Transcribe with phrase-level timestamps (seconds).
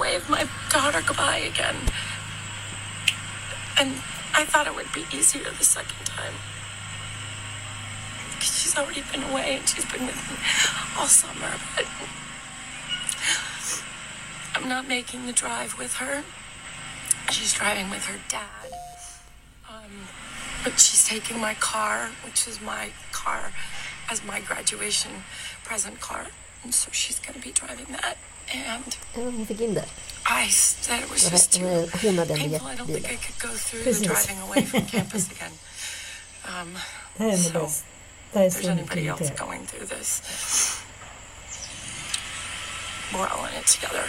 [0.00, 1.76] Waved my daughter goodbye again.
[3.78, 3.92] And
[4.34, 6.34] I thought it would be easier the second time.
[8.34, 10.36] Because she's already been away and she's been with me
[10.98, 11.52] all summer.
[11.74, 11.86] But
[14.54, 16.24] I'm not making the drive with her.
[17.30, 18.72] She's driving with her dad.
[19.68, 20.08] Um,
[20.64, 23.52] but she's taking my car, which is my car,
[24.10, 25.10] as my graduation
[25.64, 26.26] present car.
[26.62, 28.18] And so she's going to be driving that.
[28.54, 29.84] And hon fick in det.
[30.26, 32.68] I said it was just too painful.
[32.68, 34.00] I don't think I could go through Precis.
[34.00, 35.52] the driving away from campus again.
[36.44, 36.76] Um,
[37.36, 37.82] so, if
[38.32, 40.20] there's anybody else going through this,
[43.14, 44.04] we're all in it together.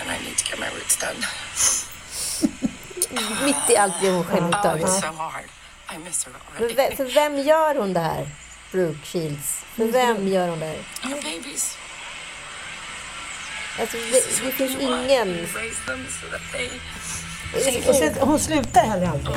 [0.00, 1.16] And I need to get my roots done.
[3.44, 4.86] Mitt i allt blir hon själv Oh, upptagen.
[4.86, 5.44] it's so hard.
[5.94, 6.74] I miss her För, already.
[6.74, 8.28] ve- för vem gör hon det här?
[8.72, 9.64] Brooke Shields.
[9.76, 10.84] För vem gör hon det här?
[11.04, 11.76] Our babies.
[13.78, 15.46] Alltså, det, det finns ingen...
[17.88, 19.36] Och sen, hon slutar heller aldrig.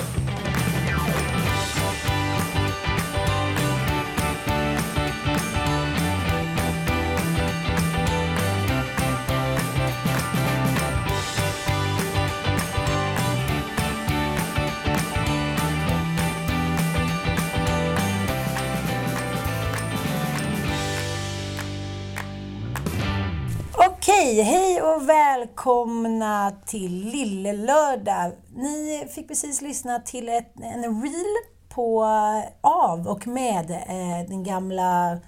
[24.33, 28.31] Hej, hej och välkomna till Lille Lördag.
[28.55, 31.35] Ni fick precis lyssna till ett, en reel
[31.69, 35.19] på eh, av och med eh, den gamla...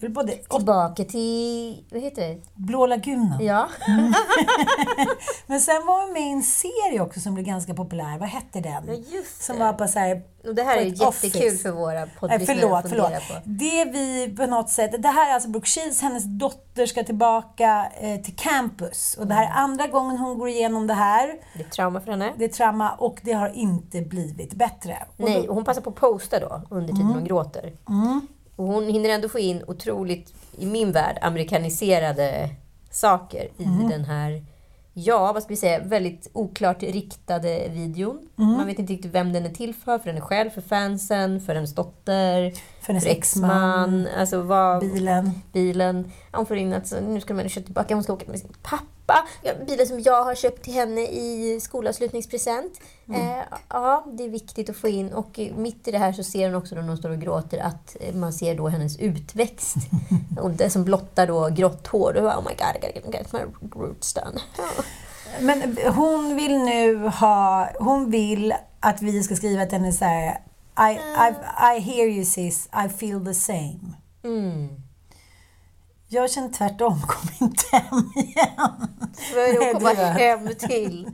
[0.00, 1.84] Det är både Tillbaka till...
[1.90, 2.38] Vad heter det?
[2.54, 3.44] Blå lagunen.
[3.44, 3.68] Ja.
[5.46, 8.18] Men sen var hon med i en serie också som blev ganska populär.
[8.18, 8.84] Vad hette den?
[8.86, 9.64] Ja, just Som det.
[9.64, 10.22] var på så här...
[10.46, 11.56] Och det här är jättekul office.
[11.62, 13.06] för våra Nej, poddlyssnare förlåt, att förlåt.
[13.06, 13.48] fundera på.
[13.48, 14.94] Det vi på något sätt...
[15.02, 19.16] Det här är alltså Brooke Shields, hennes dotter ska tillbaka eh, till campus.
[19.20, 21.34] Och det här är andra gången hon går igenom det här.
[21.54, 22.32] Det är trauma för henne.
[22.38, 24.96] Det är trauma och det har inte blivit bättre.
[25.16, 27.14] Och Nej, då- och hon passar på att posta då under tiden Mm.
[27.14, 27.72] hon gråter.
[28.58, 32.50] Och hon hinner ändå få in otroligt, i min värld, amerikaniserade
[32.90, 33.88] saker i Mm.
[33.88, 34.44] den här,
[34.92, 38.28] ja, vad ska vi säga, väldigt oklart riktade videon.
[38.38, 38.50] Mm.
[38.52, 41.54] Man vet inte riktigt vem den är till för, för henne själv, för fansen, för
[41.54, 42.52] hennes dotter,
[42.88, 44.08] För hennes exman.
[44.16, 45.30] Alltså vad, bilen.
[45.52, 46.12] bilen.
[46.32, 48.52] Hon får in att så, nu ska de köpa tillbaka, hon ska åka med sin
[48.62, 49.26] pappa.
[49.66, 52.80] Bilen som jag har köpt till henne i skolavslutningspresent.
[53.08, 53.38] Eh,
[53.68, 55.12] ja, det är viktigt att få in.
[55.12, 57.96] Och mitt i det här så ser hon också när hon står och gråter att
[58.00, 59.76] eh, man ser då hennes utväxt.
[60.40, 62.16] och det som blottar då grått hår.
[62.16, 63.40] Och, oh my god, I gotta get, my
[63.80, 64.40] roots done.
[65.40, 67.68] Men hon vill nu ha...
[67.78, 70.38] Hon vill att vi ska skriva till henne så här...
[70.78, 71.34] I, I,
[71.76, 73.80] I hear you sis, I feel the same.
[74.24, 74.68] Mm.
[76.08, 78.88] Jag känner tvärtom, kom inte hem igen.
[79.32, 81.10] För hon kommer det var- hem till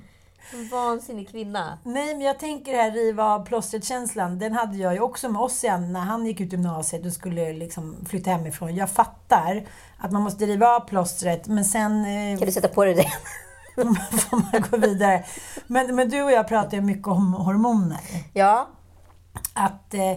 [0.53, 1.79] en vansinnig kvinna.
[1.85, 4.39] Nej, men jag tänker det här riva av plåstret-känslan.
[4.39, 7.97] Den hade jag ju också med Ossian när han gick ut gymnasiet och skulle liksom
[8.09, 8.75] flytta hemifrån.
[8.75, 9.67] Jag fattar
[9.99, 13.13] att man måste riva av plåstret, men sen eh, Kan du sätta på dig det?
[14.19, 15.25] får man gå vidare.
[15.67, 18.01] Men, men du och jag pratar ju mycket om hormoner.
[18.33, 18.69] Ja.
[19.53, 20.17] Att eh,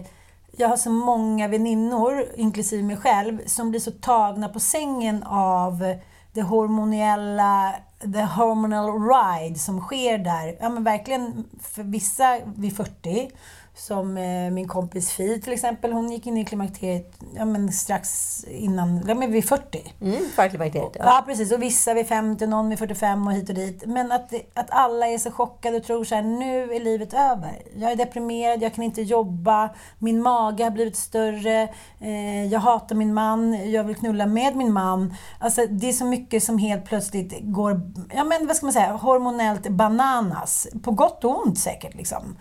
[0.56, 5.94] jag har så många väninnor, inklusive mig själv, som blir så tagna på sängen av
[6.32, 10.56] det hormoniella, the hormonal ride som sker där.
[10.60, 13.30] Ja men verkligen, för vissa vid 40
[13.78, 18.44] som eh, min kompis Fi till exempel, hon gick in i klimakteriet ja, men strax
[18.48, 19.94] innan, ja, men vid 40.
[20.00, 20.96] Mm, förklimakteriet.
[20.98, 21.04] Ja.
[21.04, 21.22] Ja.
[21.26, 21.52] precis.
[21.52, 23.82] Och vissa vid 50, någon vid 45 och hit och dit.
[23.86, 27.62] Men att, att alla är så chockade och tror så här, nu är livet över.
[27.76, 31.68] Jag är deprimerad, jag kan inte jobba, min mage har blivit större,
[32.00, 35.14] eh, jag hatar min man, jag vill knulla med min man.
[35.38, 37.80] Alltså det är så mycket som helt plötsligt går,
[38.14, 40.66] ja men vad ska man säga, hormonellt bananas.
[40.82, 42.36] På gott och ont säkert liksom.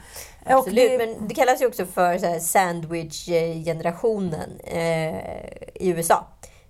[0.50, 5.16] Absolut, det- men det kallas ju också för sandwich-generationen eh,
[5.76, 6.26] i USA.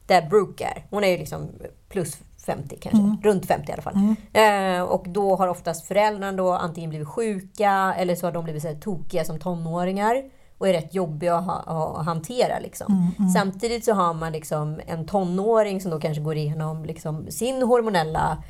[0.06, 0.86] Där Brooke är.
[0.90, 1.50] Hon är ju liksom
[1.90, 3.18] plus 50 kanske, Mm.
[3.24, 4.16] runt 50 i alla fall.
[4.34, 8.62] Eh, och då har oftast föräldrarna då antingen blivit sjuka eller så har de blivit
[8.62, 10.24] så här tokiga som tonåringar
[10.58, 12.60] och är rätt jobbiga att, ha, att hantera.
[12.60, 13.12] Liksom.
[13.36, 18.44] Samtidigt så har man liksom en tonåring som då kanske går igenom liksom sin hormonella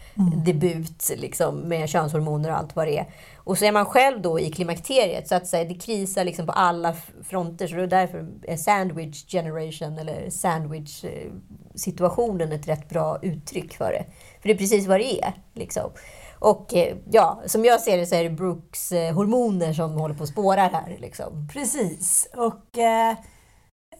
[0.45, 3.07] debut liksom, med könshormoner och allt vad det är.
[3.35, 6.51] Och så är man själv då i klimakteriet så att säga, det krisar liksom på
[6.51, 7.67] alla fronter.
[7.67, 11.31] Så det är därför är sandwich generation eller sandwich eh,
[11.75, 14.05] situationen ett rätt bra uttryck för det.
[14.41, 15.33] För det är precis vad det är.
[15.53, 15.91] Liksom.
[16.39, 20.15] Och eh, ja, som jag ser det så är det Brooks eh, hormoner som håller
[20.15, 20.97] på att spåra här.
[20.99, 21.47] Liksom.
[21.53, 22.27] Precis.
[22.35, 23.15] Och eh,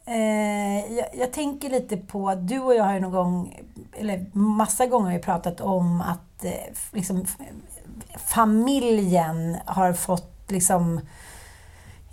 [0.06, 3.60] eh, jag, jag tänker lite på, du och jag har ju någon gång,
[3.98, 7.26] eller massa gånger har vi pratat om att eh, liksom,
[8.18, 11.02] familjen har fått liksom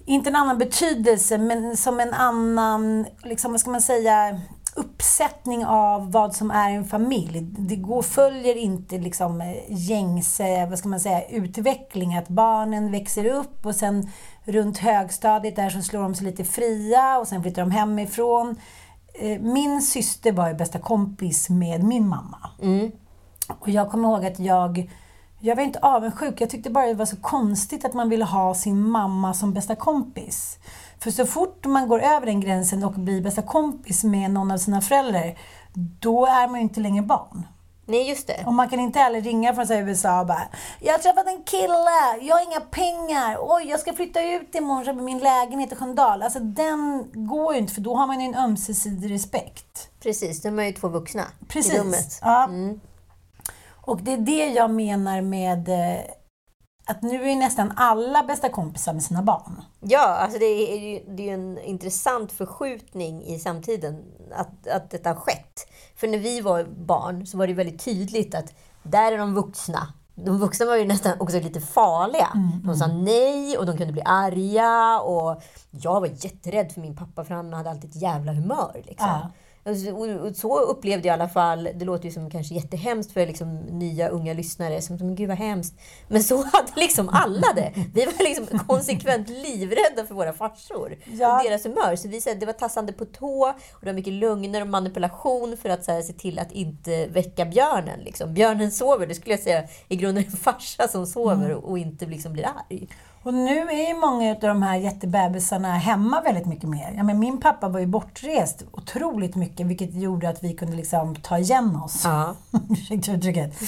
[0.07, 4.41] inte en annan betydelse, men som en annan, liksom, vad ska man säga,
[4.77, 7.41] uppsättning av vad som är en familj.
[7.41, 12.17] Det går, följer inte liksom eh, gängse, vad ska man säga, utveckling.
[12.17, 14.11] Att barnen växer upp och sen
[14.45, 18.57] runt högstadiet där så slår de sig lite fria och sen flyttar de hemifrån.
[19.15, 22.51] Eh, Min syster var ju bästa kompis med min mamma.
[23.59, 24.91] Och jag kommer ihåg att jag,
[25.41, 28.55] jag var inte avundsjuk, jag tyckte bara det var så konstigt att man ville ha
[28.55, 30.59] sin mamma som bästa kompis.
[30.99, 34.59] För så fort man går över den gränsen och blir bästa kompis med någon av
[34.59, 35.39] sina föräldrar,
[35.75, 37.47] då är man ju inte längre barn.
[37.87, 38.43] Nej, just det.
[38.47, 40.43] Och man kan inte heller ringa från så USA och bara
[40.81, 44.85] Jag har träffat en kille, jag har inga pengar, oj jag ska flytta ut imorgon
[44.85, 46.23] köpa min lägenhet i Sköndal.
[46.23, 49.89] Alltså den går ju inte för då har man ju en ömsesidig respekt.
[50.03, 51.75] Precis, de är ju två vuxna i Precis.
[51.79, 52.19] rummet.
[52.23, 52.45] Ja.
[52.45, 52.81] Mm.
[53.87, 56.01] Och det är det jag menar med eh,
[56.87, 59.63] att nu är nästan alla bästa kompisar med sina barn.
[59.81, 64.05] Ja, alltså det är ju det är en intressant förskjutning i samtiden
[64.37, 65.69] att, att detta har skett.
[65.97, 68.53] För när vi var barn så var det väldigt tydligt att
[68.83, 69.93] där är de vuxna.
[70.15, 72.29] De vuxna var ju nästan också lite farliga.
[72.65, 75.01] De sa nej och de kunde bli arga.
[75.01, 78.83] Och jag var jätterädd för min pappa för han hade alltid ett jävla humör.
[78.85, 79.09] Liksom.
[79.09, 79.31] Ja.
[79.67, 83.27] Alltså, och- Så upplevde jag i alla fall, det låter ju som kanske jättehemskt för
[83.27, 85.75] liksom nya unga lyssnare, som men gud vad hemskt.
[86.09, 87.73] Men så hade liksom alla det.
[87.95, 91.39] Vi var liksom konsekvent livrädda för våra farsor Ja.
[91.39, 91.97] och deras humör.
[91.97, 95.57] Så vi, här, det var tassande på tå och det var mycket lögner och manipulation
[95.57, 98.01] för att så här, se till att inte väcka björnen.
[98.01, 98.35] Liksom.
[98.35, 102.07] Björnen sover, det skulle jag säga i grunden en farsa som sover och, och inte
[102.07, 102.89] liksom blir arg.
[103.25, 106.95] Och nu är ju många av de här jättebebisarna hemma väldigt mycket mer.
[106.97, 111.17] Ja, men min pappa var ju bortrest otroligt mycket vilket gjorde att vi kunde liksom
[111.17, 112.03] ta igen oss.
[112.05, 112.35] Ja.
[112.71, 113.63] Ursäkta uttrycket.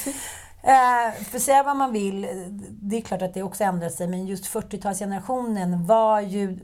[0.62, 2.26] Eh, för säga vad man vill,
[2.70, 6.58] det är klart att det också ändrat sig, men just 40-talsgenerationen var ju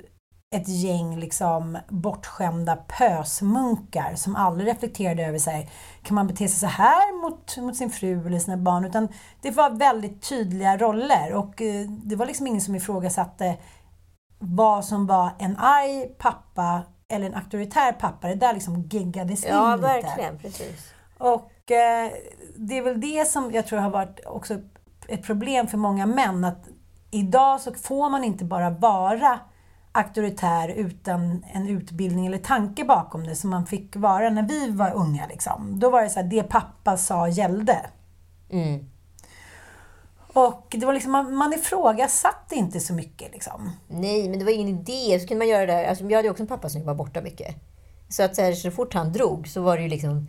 [0.52, 5.70] ett gäng liksom bortskämda pösmunkar som aldrig reflekterade över sig.
[6.02, 8.84] Kan man bete sig så här mot, mot sin fru eller sina barn?
[8.84, 9.08] Utan
[9.42, 13.56] det var väldigt tydliga roller och eh, det var liksom ingen som ifrågasatte
[14.38, 18.28] vad som var en arg pappa eller en auktoritär pappa.
[18.28, 19.92] Det där liksom giggades Ja, in lite.
[19.92, 20.38] verkligen.
[20.38, 20.94] Precis.
[21.18, 22.10] Och eh,
[22.56, 24.54] det är väl det som jag tror har varit också
[25.08, 26.44] ett problem för många män.
[26.44, 26.68] Att
[27.10, 29.38] idag så får man inte bara vara
[29.92, 34.92] auktoritär utan en utbildning eller tanke bakom det som man fick vara när vi var
[34.94, 35.26] unga.
[35.26, 35.78] Liksom.
[35.78, 37.78] Då var det så här, det pappa sa gällde.
[38.50, 38.90] Mm.
[40.32, 43.32] Och det var liksom, man, man ifrågasatte inte så mycket.
[43.32, 43.70] Liksom.
[43.88, 45.20] Nej, men det var ingen idé.
[45.20, 45.88] Så kunde man göra det.
[45.88, 47.56] Alltså, jag hade också en pappa som var borta mycket.
[48.08, 50.28] Så att så, här, så fort han drog så var det ju liksom...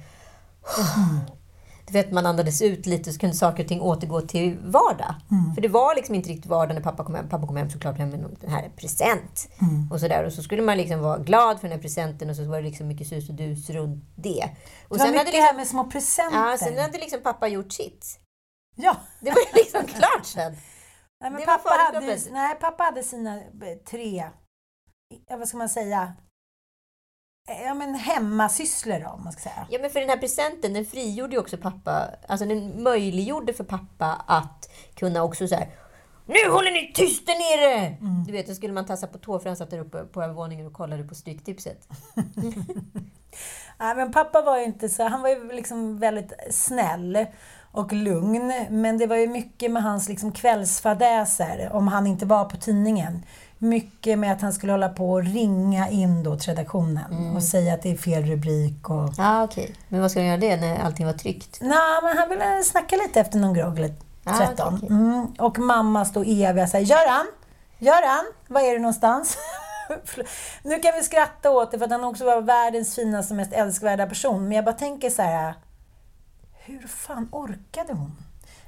[1.87, 5.15] Du vet, man andades ut lite så kunde saker och ting återgå till vardag.
[5.55, 7.29] För det var liksom inte riktigt vardag när pappa kom hem.
[7.29, 9.49] Pappa kom hem såklart hem med den här present.
[9.91, 10.23] Och så där.
[10.25, 12.63] Och så skulle man liksom vara glad för den här presenten och så var det
[12.63, 14.43] liksom mycket sus och dus runt det.
[14.87, 16.37] Och Det var sen mycket hade det här liksom, med små presenter.
[16.37, 18.19] ja, sen hade liksom pappa gjort sitt.
[18.75, 18.95] Ja.
[19.21, 20.55] Det var liksom klart sen.
[21.23, 23.41] Nej, pappa, hade, nej, pappa hade sina eh,
[23.91, 24.23] tre,
[25.29, 26.13] vad ska man säga,
[27.47, 29.67] ja, men hemmasysslor då, om man ska säga.
[29.69, 32.09] Ja, men för den här presenten, den frigjorde ju också pappa.
[32.27, 35.67] Alltså den möjliggjorde för pappa att kunna också så här
[36.25, 37.97] Nu håller ni tyst där nere!
[38.25, 40.67] Du vet, då skulle man tassa på tå för han satt där uppe på övervåningen
[40.67, 41.87] och kollade på Stryktipset.
[43.79, 47.25] Nej, men pappa var ju inte så, han var ju liksom väldigt snäll
[47.71, 48.53] och lugn.
[48.69, 53.25] Men det var ju mycket med hans liksom kvällsfadäser, om han inte var på tidningen.
[53.63, 57.73] Mycket med att han skulle hålla på och ringa in då till redaktionen och säga
[57.73, 59.09] att det är fel rubrik och...
[59.17, 59.75] Ja, okej.
[59.87, 61.57] Men vad ska han göra det när allting var tryckt?
[61.61, 63.93] Nej, men han ville snacka lite efter någon grogg eller
[64.25, 64.67] Ah, 13.
[64.67, 64.89] okej, okej.
[64.89, 65.25] Mm.
[65.39, 67.25] Och mamma stod eviga såhär, Göran!
[67.77, 68.25] Göran!
[68.47, 69.37] Var är du någonstans?
[70.63, 74.07] nu kan vi skratta åt det för att han också var världens finaste, mest älskvärda
[74.07, 74.43] person.
[74.43, 75.53] Men jag bara tänker så här.
[76.65, 78.11] Hur fan orkade hon?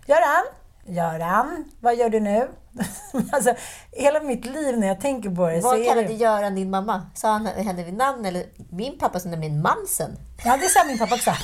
[0.06, 0.46] Göran!
[0.88, 1.65] Göran!
[1.80, 2.50] Vad gör du nu?
[3.32, 3.56] alltså,
[3.92, 6.13] hela mitt liv när jag tänker på det Vad är kallade det...
[6.13, 7.10] Göran din mamma?
[7.15, 8.25] Sa han henne vid namn?
[8.25, 10.18] Eller min pappa som nämligen Mamsen.
[10.46, 11.32] Ja, det sa min pappa också.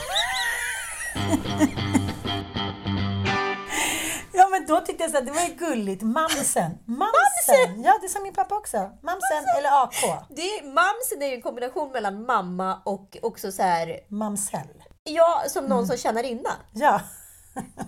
[4.33, 6.01] Ja, men då tyckte jag så att det var ju gulligt.
[6.01, 6.71] Mamsen.
[6.86, 7.83] Mamsen!
[7.83, 8.77] Ja, det sa min pappa också.
[8.77, 10.25] Mamsen eller AK.
[10.29, 14.83] Det, mamsen är ju en kombination mellan mamma och också så här, Mamsell.
[15.03, 16.50] ja, som någon som tjänar inna.
[16.74, 17.01] Ja.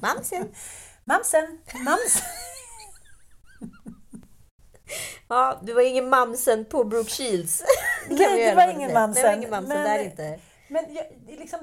[0.02, 0.52] Mamsen.
[1.06, 1.58] Mamsen.
[1.74, 2.22] Mamsen.
[5.28, 7.64] Ja, det var ingen Mamsen på Brooke Shields.
[8.10, 8.94] Nej, det var ingen.
[8.94, 9.24] Mamsen.
[9.24, 10.40] Nej, det var ingen Mamsen Men- där inte.
[10.68, 11.06] Men jag,
[11.40, 11.60] liksom,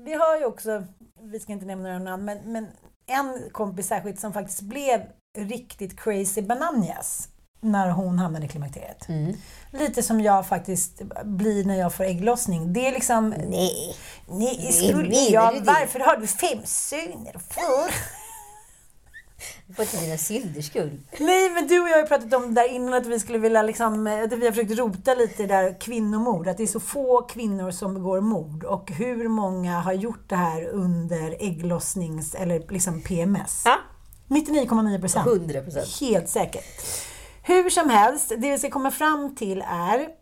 [0.00, 0.84] vi har ju också,
[1.20, 2.66] vi ska inte nämna några namn, men, men
[3.06, 5.00] en kompis särskilt som faktiskt blev
[5.38, 7.28] riktigt crazy bananas
[7.60, 9.08] när hon hamnade i klimakteriet.
[9.08, 9.36] Mm.
[9.72, 12.72] Lite som jag faktiskt blir när jag får ägglossning.
[12.72, 13.28] Det är liksom...
[13.30, 13.96] Nej.
[14.28, 14.70] Nej,
[15.08, 15.66] Nej, jag, du det?
[15.66, 17.36] varför har du fem söner?
[19.66, 21.00] Var till dina synders skull.
[21.20, 23.38] Nej, men du och jag har ju pratat om det där innan att vi skulle
[23.38, 26.48] vilja liksom, eh, att vi har försökt rota lite i det där kvinnomord.
[26.48, 28.64] Att det är så få kvinnor som begår mord.
[28.64, 33.62] Och hur många har gjort det här under ägglossnings eller liksom PMS?
[33.64, 33.78] Ja.
[34.28, 35.26] 99,9 procent.
[35.26, 36.00] 100 procent.
[36.00, 36.64] Helt säkert.
[37.42, 40.21] Hur som helst, det vi ska komma fram till är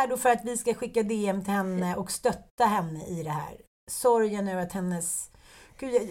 [0.00, 3.30] här då för att vi ska skicka DM till henne och stötta henne i det
[3.30, 3.56] här.
[3.90, 5.30] Sorgen över att hennes...
[5.78, 6.02] Gud, jag,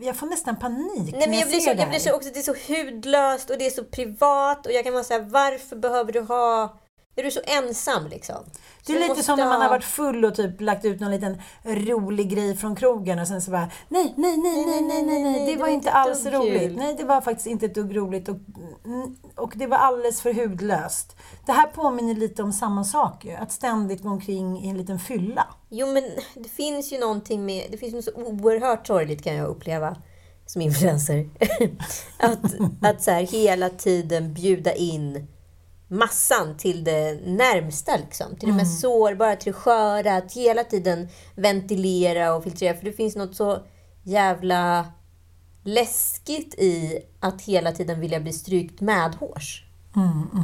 [0.00, 1.98] jag får nästan panik Nej, men jag blir, så, jag blir här.
[1.98, 5.04] så också, det är så hudlöst och det är så privat och jag kan vara
[5.04, 6.80] säga varför behöver du ha...
[7.16, 8.36] Är du så ensam liksom?
[8.86, 11.10] Det är lite som när man ha- har varit full och typ lagt ut någon
[11.10, 15.22] liten rolig grej från krogen och sen så bara nej, nej, nej, nej, nej, nej,
[15.22, 16.76] nej, det var inte alls roligt.
[16.76, 18.36] Nej, det var faktiskt inte ett dugg roligt och,
[19.36, 21.16] och det var alldeles för hudlöst.
[21.46, 24.98] Det här påminner lite om samma sak ju, att ständigt gå omkring i en liten
[24.98, 25.46] fylla.
[25.68, 26.04] Jo, men
[26.34, 27.66] det finns ju någonting med...
[27.70, 29.96] Det finns något så oerhört sorgligt kan jag uppleva
[30.46, 31.28] som influencer.
[32.18, 35.26] att att så här, hela tiden bjuda in
[35.94, 38.36] massan till det närmsta, liksom.
[38.36, 40.16] till det mest sårbara, till det sköra.
[40.16, 42.74] Att hela tiden ventilera och filtrera.
[42.74, 43.58] För det finns något så
[44.02, 44.86] jävla
[45.64, 49.64] läskigt i att hela tiden vilja bli strykt medhårs.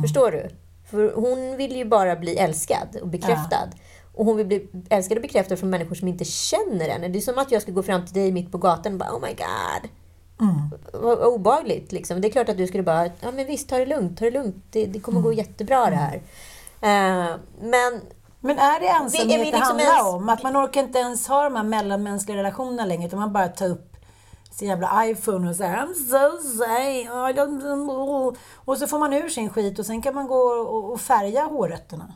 [0.02, 0.50] Förstår du?
[0.90, 3.68] För hon vill ju bara bli älskad och bekräftad.
[4.14, 7.08] Och hon vill bli älskad och bekräftad från människor som inte känner henne.
[7.08, 9.10] Det är som att jag skulle gå fram till dig mitt på gatan och bara
[9.10, 9.90] Oh my god.
[10.92, 12.20] Vad obehagligt liksom.
[12.20, 14.30] Det är klart att du skulle bara, ja men visst, ta det lugnt, ta det
[14.30, 14.64] lugnt.
[14.70, 16.14] Det, det kommer gå jättebra det här.
[16.82, 18.00] Eh, men
[18.40, 20.28] Men är det Vi- är ensamhet vi det liksom handlar ens- om?
[20.28, 23.68] Att man orkar inte ens ha de här mellanmänskliga relationerna längre utan man bara tar
[23.68, 23.96] upp
[24.50, 29.12] sin jävla iPhone och säger I'm so sorry, I don't know." Och så får man
[29.12, 30.36] ur sin skit och sen kan man gå
[30.92, 32.14] och, färga hårrötterna.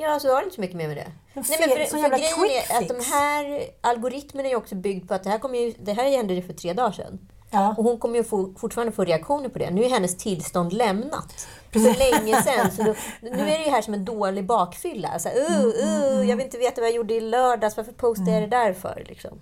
[0.00, 1.02] Ja, så har det inte så mycket mer med det.
[1.02, 4.56] En Nej, men fel- för, sån för jävla grejen är att de här algoritmerna är
[4.56, 6.92] också byggd på att det här, kommer ju, det här hände ju för tre dagar
[6.92, 7.18] sedan.
[7.54, 7.74] Ja.
[7.78, 9.70] Och hon kommer ju få, fortfarande få reaktioner på det.
[9.70, 11.48] Nu är hennes tillstånd lämnat.
[11.72, 12.70] För länge sedan.
[12.70, 15.18] Så då, nu är det ju här som en dålig bakfylla.
[15.18, 17.76] Så, här, uh, uh, jag vill inte veta vad jag gjorde i lördags.
[17.76, 19.04] Varför postade jag det där för?
[19.08, 19.38] Liksom.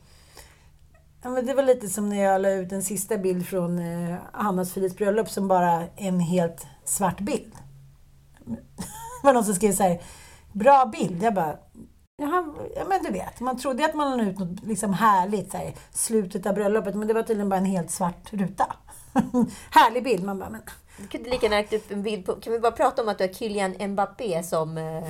[1.22, 4.16] Ja, men det var lite som när jag la ut en sista bild från eh,
[4.32, 7.52] Hannas Philips bröllop som bara en helt svart bild.
[9.22, 10.02] Det var någon som skrev så här,
[10.52, 11.22] bra bild.
[11.22, 11.58] Jag bara,
[12.22, 12.44] Jaha,
[12.76, 15.74] ja men du vet, man trodde att man la ut något liksom härligt, så här,
[15.92, 18.66] slutet av bröllopet, men det var tydligen bara en helt svart ruta.
[19.70, 20.24] Härlig bild.
[20.24, 20.60] Man bara, men...
[20.98, 22.32] Du kunde lika gärna lagt upp en bild på...
[22.32, 25.04] Kan vi bara prata om att du har Kylian Mbappé som eh,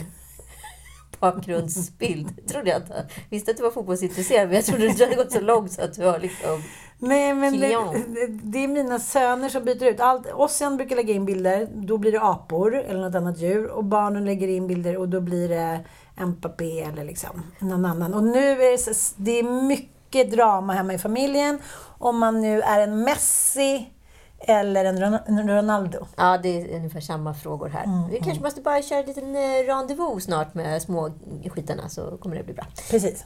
[1.21, 2.47] bakgrundsbild?
[2.49, 3.07] Trodde jag inte.
[3.31, 5.83] Visste att du var fotbollsintresserad, men jag trodde att du hade gått så långt så
[5.83, 6.63] att du har liksom...
[6.99, 10.01] Nej, men det, det är mina söner som byter ut.
[10.01, 13.67] Allt, Ossian brukar lägga in bilder, då blir det apor eller något annat djur.
[13.67, 15.81] Och barnen lägger in bilder och då blir det
[16.21, 18.15] Mbappé eller liksom någon annan.
[18.15, 21.59] Och nu är det, så, det är mycket drama hemma i familjen.
[21.99, 23.91] Om man nu är en Messi
[24.39, 26.07] eller en Ron- en Ronaldo.
[26.17, 28.09] Ja, det är ungefär samma frågor här.
[28.11, 31.11] Vi kanske måste bara köra en liten eh, rendezvous snart med små
[31.51, 32.65] skitarna så kommer det bli bra.
[32.91, 33.25] Precis.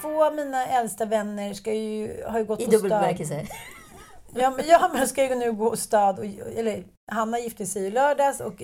[0.00, 3.46] Två av mina äldsta vänner ska ju, har ju gått I dubbel bemärkelse.
[4.34, 6.18] Ja, men jag men ska ju nu gå stad.
[6.18, 6.24] Och,
[6.56, 8.62] eller, Hanna gifte sig i lördags och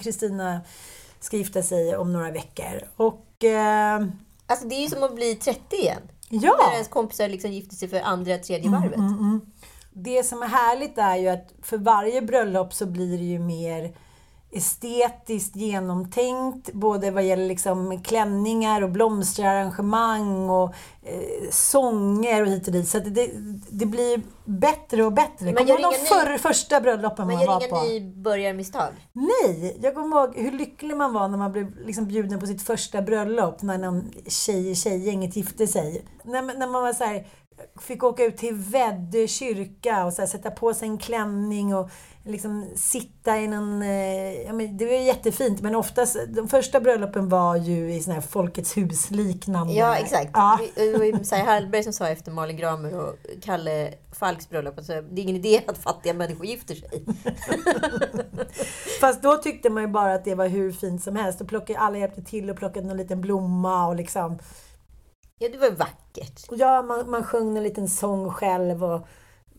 [0.00, 0.60] Kristina
[1.20, 2.82] ska gifta sig om några veckor.
[2.96, 4.06] Och eh,
[4.46, 6.02] Alltså det är ju som att bli 30 igen.
[6.28, 9.42] ja, När ens kompisar liksom gifter sig för andra, tredje Mm, varvet.
[9.92, 13.92] det som är härligt är ju att för varje bröllop så blir det ju mer
[14.56, 22.72] estetiskt genomtänkt, både vad gäller liksom klänningar och blomsterarrangemang och eh, sånger och hit och
[22.72, 22.88] dit.
[22.88, 23.30] Så det,
[23.70, 25.44] det blir bättre och bättre.
[25.44, 25.94] Man Kommer gör du ihåg
[26.26, 27.76] de ny- första bröllopen man, Man var gör på?
[27.76, 28.88] inga nybörjarmisstag.
[29.12, 32.62] Nej, jag kommer ihåg hur lycklig man var när man blev liksom bjuden på sitt
[32.62, 36.04] första bröllop, när någon tjej i tjejgänget gifte sig.
[36.24, 37.26] När, när man var så här,
[37.80, 41.90] fick åka ut till Väddö kyrka och så här, sätta på sig en klänning och
[42.26, 43.82] liksom sitta i någon...
[43.82, 48.00] Eh, ja, men det var ju jättefint, men oftast, de första bröllopen var ju i
[48.00, 49.72] såna här Folkets hus-liknande.
[49.72, 50.30] Ja, exakt.
[50.34, 50.60] Ja.
[50.74, 54.86] Det var ju Messiah Hallberg som sa efter Malin Gramer och Kalle Falks bröllop att
[54.86, 57.04] det är ingen idé att fattiga människor gifter sig.
[59.00, 61.40] Fast då tyckte man ju bara att det var hur fint som helst.
[61.40, 64.38] Och plockade, alla hjälpte till och plockade någon liten blomma och liksom...
[65.38, 66.46] Ja, det var vackert.
[66.50, 69.08] Ja, man, man sjöng en liten sång själv och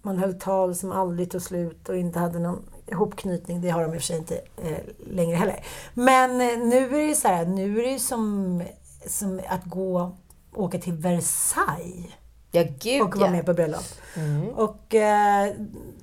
[0.07, 3.61] man höll tal som aldrig tog slut och inte hade någon ihopknytning.
[3.61, 5.65] Det har de i och för sig inte eh, längre heller.
[5.93, 8.63] Men eh, nu är det så här, nu är det ju som,
[9.07, 10.11] som att gå
[10.55, 12.11] åka till Versailles
[12.51, 13.31] Ja, gud och vara ja.
[13.31, 13.83] med på bröllop.
[14.55, 15.53] Och eh,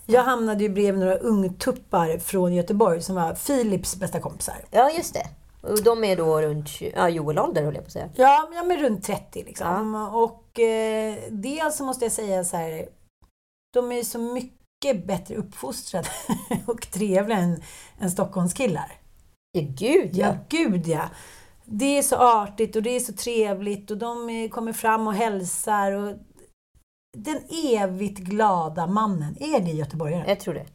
[0.06, 4.56] jag hamnade ju bredvid några ungtuppar från Göteborg som var Philips bästa kompisar.
[4.70, 5.26] Ja, just det.
[5.60, 8.08] Och de är då runt ja, Joel ålder, höll jag på att säga.
[8.14, 9.94] Ja, ja men runt 30 liksom.
[9.94, 12.86] Och eh, dels så måste jag säga så här,
[13.74, 16.08] de är så mycket bättre uppfostrade
[16.66, 17.62] och trevliga än,
[17.98, 18.92] än Stockholmskillar.
[19.52, 20.26] Ja, gud ja.
[20.26, 21.08] Ja, gud ja.
[21.64, 25.14] Det är så artigt och det är så trevligt och de är, kommer fram och
[25.14, 25.92] hälsar.
[25.92, 26.16] Och
[27.16, 30.24] den evigt glada mannen, är det göteborgare?
[30.28, 30.66] Jag tror det.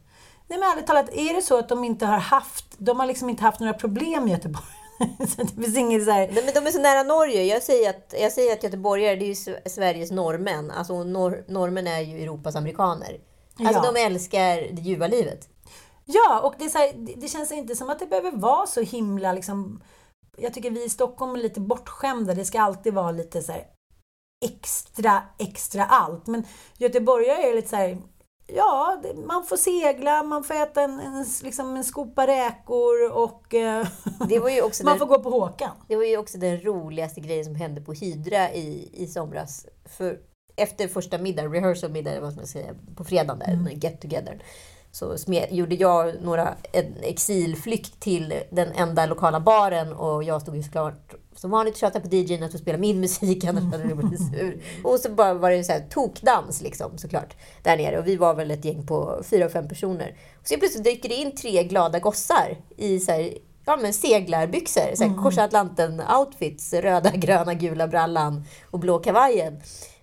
[0.48, 3.30] Nej men ärligt talat, är det så att de inte har haft, de har liksom
[3.30, 4.79] inte haft några problem i Göteborg?
[5.36, 7.44] så det finns inget så här, Nej, men de är så nära Norge.
[7.44, 10.70] Jag säger att, jag säger att göteborgare det är ju Sv- Sveriges norrmän.
[10.70, 13.20] Alltså nor, norrmän är ju Europas amerikaner.
[13.58, 13.92] Alltså Ja.
[13.92, 15.48] de älskar det ljuva livet.
[16.04, 19.32] Ja, och det, här, det, det känns inte som att det behöver vara så himla
[19.32, 19.82] liksom...
[20.36, 22.34] Jag tycker vi i Stockholm är lite bortskämda.
[22.34, 23.66] Det ska alltid vara lite så här
[24.44, 26.26] extra, extra allt.
[26.26, 26.44] Men
[26.78, 27.98] göteborgare är lite så här...
[28.56, 33.86] Ja, man får segla, man får äta en, en, liksom en skopa räkor och eh,
[34.28, 35.70] Det var ju också man den, får gå på Håkan.
[35.88, 39.66] det var ju också den roligaste grejen som hände på Hydra i, i somras.
[39.84, 40.18] För
[40.56, 43.78] efter första middagen, rehearsal middag, vad ska man säga, på fredagen där, Mm.
[43.78, 44.42] get together.
[44.92, 45.16] Så
[45.50, 51.14] gjorde jag några, en exilflykt till den enda lokala baren och jag stod ju såklart
[51.40, 54.20] som vanligt och tjatade på DJn att få spela min musik, annars hade det blivit
[54.32, 54.62] sur.
[54.84, 58.34] Och så bara var det så här tokdans liksom såklart där nere och vi var
[58.34, 60.16] väl ett gäng på fyra, fem personer.
[60.40, 63.34] Och så plötsligt dyker det in tre glada gossar i så här,
[63.66, 69.60] ja, men seglarbyxor, så här, korsa Atlanten-outfits, röda, gröna, gula brallan och blå kavajen.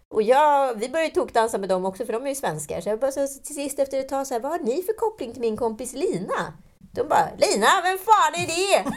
[0.10, 2.82] Och jag, vi började tokdansa med dem också, för de är ju svenskar.
[2.82, 4.94] Så jag bara så till sist efter ett tag så här, vad har ni för
[4.94, 6.54] koppling till min kompis Lina?
[6.98, 8.92] De bara, Lina, vem fan är det?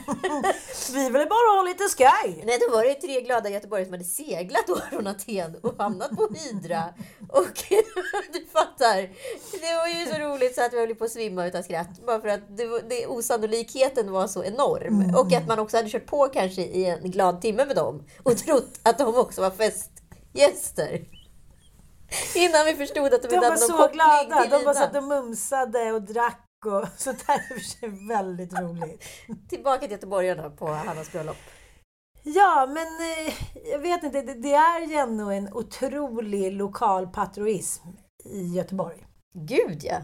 [0.94, 2.42] Vi vill bara ha lite skoj!
[2.46, 6.10] Nej, då var det tre glada göteborgare som hade seglat då från Aten och hamnat
[6.16, 6.84] på Hydra.
[7.28, 7.46] Och
[8.32, 8.96] du fattar,
[9.60, 12.06] det var ju så roligt så att vi höll på att svimma utav skratt.
[12.06, 15.14] Bara för att det, var- det, osannolikheten var så enorm.
[15.16, 18.38] Och att man också hade kört på kanske i en glad timme med dem och
[18.38, 21.00] trott att de också var festgäster.
[22.34, 24.42] Innan vi förstod att de De inte var hade någon så koppling glada!
[24.42, 24.74] till De bara Lina.
[24.74, 27.44] satt och mumsade och drack och sånt där.
[27.48, 29.02] Det är för sig väldigt roligt.
[29.48, 31.36] Tillbaka till göteborgarna på Hannas bröllop.
[32.22, 33.34] Ja, men eh,
[33.70, 34.22] jag vet inte.
[34.22, 37.88] Det, det är ju ändå en otrolig lokal patriotism
[38.24, 39.06] i Göteborg.
[39.34, 39.96] Gud ja.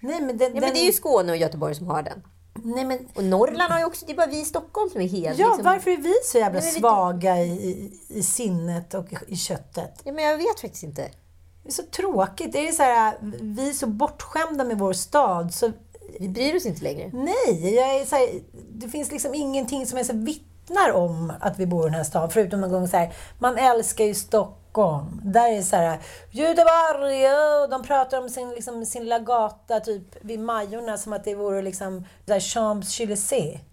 [0.00, 2.22] Nej, men, den, ja men det är ju Skåne och Göteborg som har den.
[2.54, 5.08] Nej, men, Och Norrland har ju också, det är bara vi i Stockholm som är
[5.08, 5.38] helt...
[5.38, 9.36] ja, liksom, varför är vi så jävla Nej, svaga i, i, i sinnet och i
[9.36, 10.00] köttet?
[10.04, 11.10] Ja, men jag vet faktiskt inte.
[11.62, 12.52] Det är så tråkigt.
[12.52, 15.54] Det är så här, vi är så bortskämda med vår stad.
[15.54, 15.72] Så,
[16.20, 17.10] Vi bryr oss inte längre.
[17.12, 18.28] nej, jag är så här,
[18.74, 22.04] det finns liksom ingenting som är så vittnar om att vi bor i den här
[22.04, 22.30] staden.
[22.30, 25.20] Förutom någon gång så här, man älskar ju Stockholm.
[25.24, 25.98] Där är det så här,
[26.30, 27.26] Göteborg,
[27.62, 31.34] och de pratar om sin, liksom, sin lilla gata typ vid Majorna som att det
[31.34, 33.58] vore liksom här Champs-Élysées.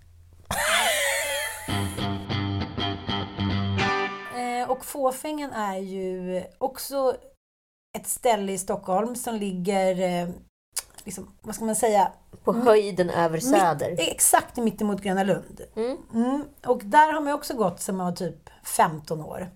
[4.35, 7.15] Eh, och Fåfängen är ju också
[7.97, 10.29] ett ställe i Stockholm som ligger, eh,
[11.09, 12.11] liksom, vad ska man säga,
[12.43, 13.89] På höjden över Söder.
[13.91, 15.61] mitt, exakt mitt emot Gröna Lund.
[15.75, 15.97] Mm.
[16.13, 16.43] Mm.
[16.65, 19.49] Och där har man också gått sedan man var typ 15 år.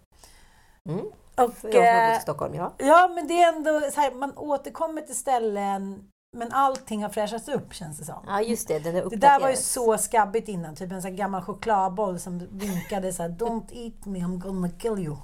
[0.89, 1.00] Mm.
[1.00, 2.74] Och, Jag har bott eh, i Stockholm, ja.
[2.78, 7.48] ja, men det är ändå så här, man återkommer till ställen men allting har fräschats
[7.48, 8.24] upp känns det som.
[8.28, 8.80] Ja, just det.
[8.80, 12.48] Den är Det där var ju så skabbigt innan, typ en sån gammal chokladboll som
[12.52, 15.18] vinkade så här, Don't eat me, I'm gonna kill you.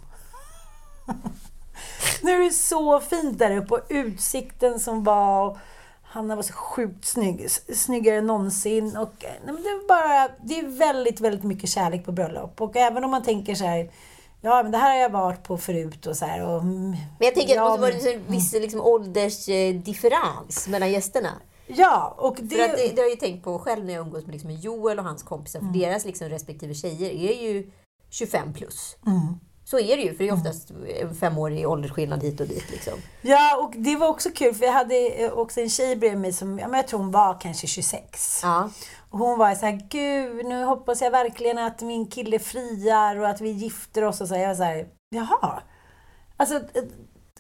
[2.22, 5.58] nu är det så fint där uppe och utsikten som var
[6.12, 8.98] Hanna var så sjukt snygg, snyggare än någonsin.
[8.98, 12.62] Och, eh, nej, men det, är bara, det är väldigt, väldigt mycket kärlek på bröllop.
[12.62, 13.92] Och även om man tänker så här,
[14.42, 16.48] ja men det här har jag varit på förut och så här.
[16.48, 20.92] Och, mm, Men jag tänker att det ja, måste vara en viss liksom, åldersdifferens mellan
[20.92, 21.32] gästerna.
[21.68, 22.56] Ja, och det...
[22.56, 24.52] För att det, det har jag ju tänkt på själv när jag umgås med liksom
[24.52, 25.60] Joel och hans kompisar.
[25.60, 25.80] För Mm.
[25.80, 27.72] deras liksom respektive tjejer är ju
[28.10, 28.98] 25 plus.
[29.08, 29.40] Mm.
[29.70, 32.72] Så är det ju, för det är oftast en femårig åldersskillnad hit och dit.
[32.72, 32.94] Liksom.
[33.22, 36.34] Ja, och det var också kul för jag hade eh, också en tjej bredvid mig
[36.34, 38.40] som, jag tror hon var kanske 26.
[38.44, 38.70] Ja.
[39.10, 43.28] Och hon var så här, gud, nu hoppas jag verkligen att min kille friar och
[43.28, 44.36] att vi gifter oss och så.
[44.36, 45.62] Jag var så här, jaha.
[46.38, 46.84] Alltså, eh,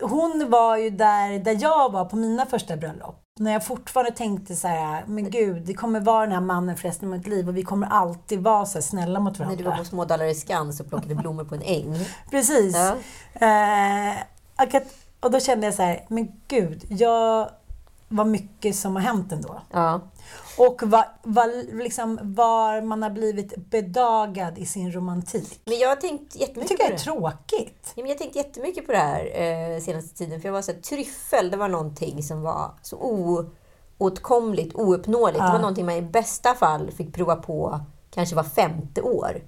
[0.02, 3.22] hon var ju där, där jag var på mina första bröllop.
[3.40, 6.88] När jag fortfarande tänkte så här, men gud, det kommer vara den här mannen för
[6.88, 9.64] resten av mitt liv och vi kommer alltid vara så snälla mot När varandra.
[9.64, 12.06] du var på Smådalare Skans och plockade blommor på en äng.
[12.32, 12.76] Precis.
[12.76, 12.96] Ja.
[13.48, 14.16] Eh,
[14.58, 14.82] och,
[15.20, 17.50] och då kände jag så här, men gud, jag
[18.10, 19.62] vad mycket som har hänt ändå.
[19.72, 20.02] Ja.
[20.58, 25.62] Och vad, vad, liksom, var man har blivit bedagad i sin romantik.
[25.66, 27.04] Men jag har tänkt Jag jättemycket tycker på det är det.
[27.04, 27.94] tråkigt.
[27.96, 30.42] Ja, men jag har tänkt jättemycket på det här eh, senaste tiden.
[30.42, 32.98] För jag var så här, tryffel, det var någonting som var så
[33.98, 35.40] oåtkomligt, ouppnåeligt.
[35.40, 39.42] Det var någonting man i bästa fall fick prova på kanske var femte år.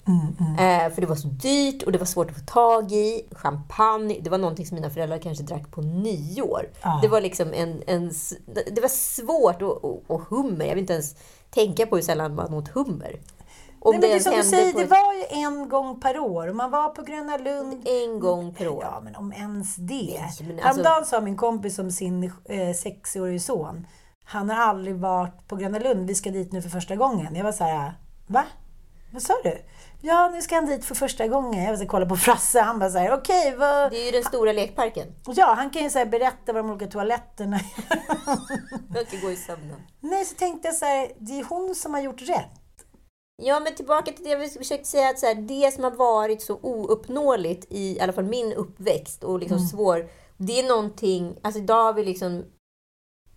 [0.59, 3.27] Eh, för det var så dyrt och det var svårt att få tag i.
[3.31, 6.69] Champagne, det var någonting som mina föräldrar kanske drack på nyår.
[6.81, 6.99] Ja.
[7.01, 8.11] Det var liksom en, en...
[8.75, 10.65] Det var svårt och, och, och hummer.
[10.65, 11.15] Jag vill inte ens
[11.49, 13.19] tänka på hur sällan man åt hummer.
[13.83, 16.19] Om Nej, men det ens som du säger, det ett- var ju en gång per
[16.19, 16.53] år.
[16.53, 17.87] Man var på Gröna Lund.
[17.87, 18.83] en gång per år.
[18.83, 19.85] Ja, men om ens det.
[19.95, 23.87] Nej, alltså- Häromdagen sa min kompis om sin eh, sexårige son.
[24.23, 26.07] Han har aldrig varit på Gröna Lund.
[26.07, 27.35] Vi ska dit nu för första gången.
[27.35, 27.93] Jag var så här,
[28.31, 28.43] va?
[29.13, 29.61] Vad sa du?
[30.01, 31.63] Ja, nu ska han dit för första gången.
[31.63, 32.59] Jag här, kolla på Frasse.
[32.59, 33.91] Han bara så här, okej, vad...
[33.91, 35.07] Det är ju den stora lekparken.
[35.27, 37.59] Ja, han kan ju så berätta vad de olika toaletterna
[38.93, 39.81] Jag ska gå i sömnen.
[39.99, 42.85] Nej, så tänkte jag så här, det är hon som har gjort rätt.
[43.43, 45.09] Ja, men tillbaka till det jag försökte säga.
[45.09, 49.23] Att så här, det som har varit så ouppnåeligt i, i alla fall min uppväxt
[49.23, 50.09] och liksom svår.
[50.37, 52.45] Det är någonting, alltså idag har vi liksom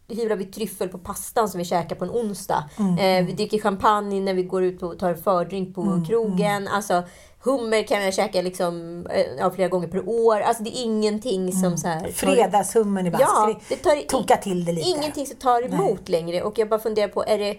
[0.09, 2.65] hyvlar vi tryffel på pastan som vi käkar på en onsdag.
[2.79, 6.69] Eh, vi dricker champagne när vi går ut och tar en fördrink på krogen.
[6.69, 7.03] Alltså,
[7.45, 10.41] hummer kan jag käka liksom, eh, ja, flera gånger per år.
[10.41, 12.01] Alltså det är ingenting som så här...
[12.01, 14.89] tar- Fredagshummen i bara, Ja, det tar toka till det lite?
[14.89, 16.43] ingenting som tar emot längre.
[16.43, 17.51] Och jag bara funderar på, är det,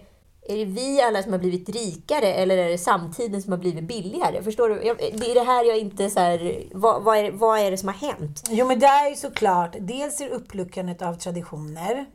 [0.47, 3.83] är det vi alla som har blivit rikare eller är det samtiden som har blivit
[3.83, 4.43] billigare?
[4.43, 4.83] Förstår du?
[4.83, 7.77] Jag, det är det här jag inte så här, vad, vad, är, vad är det
[7.77, 8.43] som har hänt?
[8.49, 12.05] Jo, men det är ju såklart, dels är det uppluckrandet av traditioner.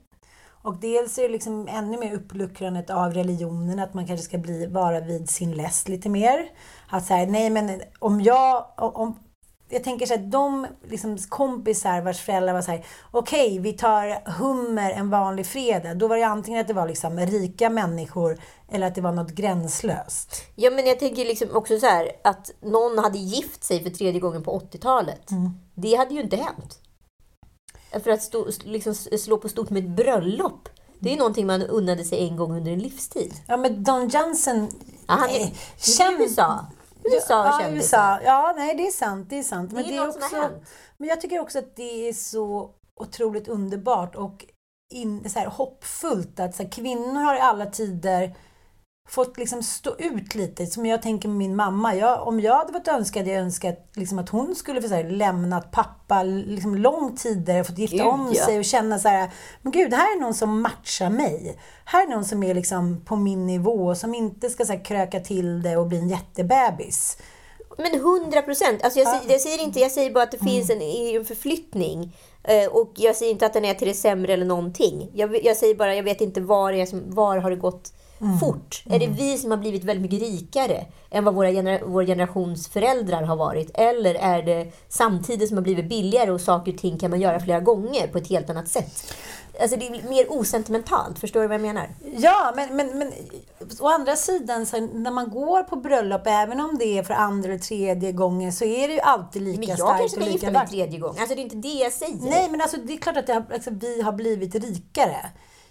[0.62, 4.66] Och dels är det liksom ännu mer uppluckrandet av religionen, att man kanske ska bli,
[4.66, 6.50] vara vid sin läst lite mer.
[6.88, 9.18] Att säga, nej men om jag, om,
[9.68, 14.30] jag tänker så här, de liksom kompisar vars föräldrar var så här, okej vi tar
[14.30, 15.94] hummer en vanlig fredag.
[15.94, 19.30] Då var det antingen att det var liksom rika människor eller att det var något
[19.30, 20.42] gränslöst.
[20.54, 24.20] Ja, men jag tänker liksom också så här att någon hade gift sig för tredje
[24.20, 25.28] gången på 80-talet.
[25.74, 26.80] Det hade ju inte hänt.
[28.04, 30.68] För att stå, liksom slå på stort med ett bröllop.
[30.98, 33.34] Det är någonting man unnade sig en gång under en livstid.
[33.46, 34.68] Ja men Don Johnson,
[35.06, 36.66] Ja, han är, det är känd- USA.
[37.04, 37.70] USA ja.
[37.70, 38.20] USA.
[38.24, 39.30] Ja, nej det är sant.
[39.30, 39.70] Det är sant.
[39.74, 40.62] Det är som har hänt.
[40.96, 44.44] Men jag tycker också att det är så otroligt underbart och
[44.94, 48.36] in, så här, hoppfullt att så här, kvinnor har i alla tider
[49.10, 50.66] fått liksom stå ut lite.
[50.66, 51.94] Som jag tänker med min mamma.
[51.94, 56.22] Jag, om jag hade varit önskad, jag önskat liksom att hon skulle här, lämnat pappa
[56.22, 58.44] liksom lång tidigare, fått gifta Gud, om ja.
[58.44, 59.30] sig och känna så här,
[59.62, 61.58] men gud, här är någon som matchar mig.
[61.84, 65.20] Här är någon som är liksom på min nivå, som inte ska så här, kröka
[65.20, 67.18] till det och bli en jättebebis.
[67.78, 68.82] Men 100 procent.
[68.82, 72.16] Alltså jag, säger- jag säger inte, jag säger bara att det finns en, en förflyttning.
[72.44, 75.10] Eh, Och jag säger inte att den är till det sämre eller någonting.
[75.14, 77.92] Jag, jag säger bara, jag vet inte var, som, var har det gått
[78.40, 78.82] fort.
[78.90, 82.68] Är det vi som har blivit väldigt mycket rikare än vad våra genera, vår generations
[82.68, 83.70] föräldrar har varit?
[83.74, 87.40] Eller är det samtidigt som har blivit billigare och saker och ting kan man göra
[87.40, 89.14] flera gånger på ett helt annat sätt?
[89.60, 91.88] Alltså det är mer osentimentalt, förstår du vad jag menar?
[92.16, 93.12] Ja, men, men, men
[93.80, 97.48] å andra sidan, så när man går på bröllop, även om det är för andra
[97.48, 100.50] eller tredje gången, så är det ju alltid lika Men jag starkt kanske kan gifta
[100.50, 101.16] mig tredje gång.
[101.18, 102.30] Alltså det är inte det jag säger.
[102.30, 105.30] Nej, men alltså, det är klart att har, alltså, vi har blivit rikare.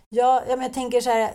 [0.10, 1.32] Jag, jag, men jag tänker så här,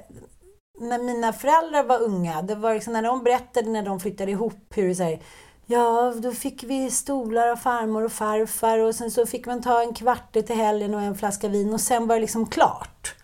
[0.78, 4.72] när mina föräldrar var unga, det var liksom när de berättade när de flyttade ihop
[4.74, 5.20] hur det så här,
[5.66, 9.82] Ja, då fick vi stolar av farmor och farfar och sen så fick man ta
[9.82, 13.14] en kvart till helgen och en flaska vin och sen var det liksom klart.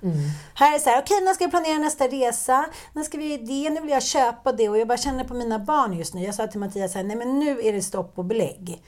[0.55, 2.67] Här är det så här, okej, när ska vi planera nästa resa?
[2.93, 3.71] När ska vi det?
[3.71, 4.69] Nu vill jag köpa det.
[4.69, 6.25] Och jag bara känner på mina barn just nu.
[6.25, 8.85] Jag sa till Mattias så här, nej men nu är det stopp och belägg.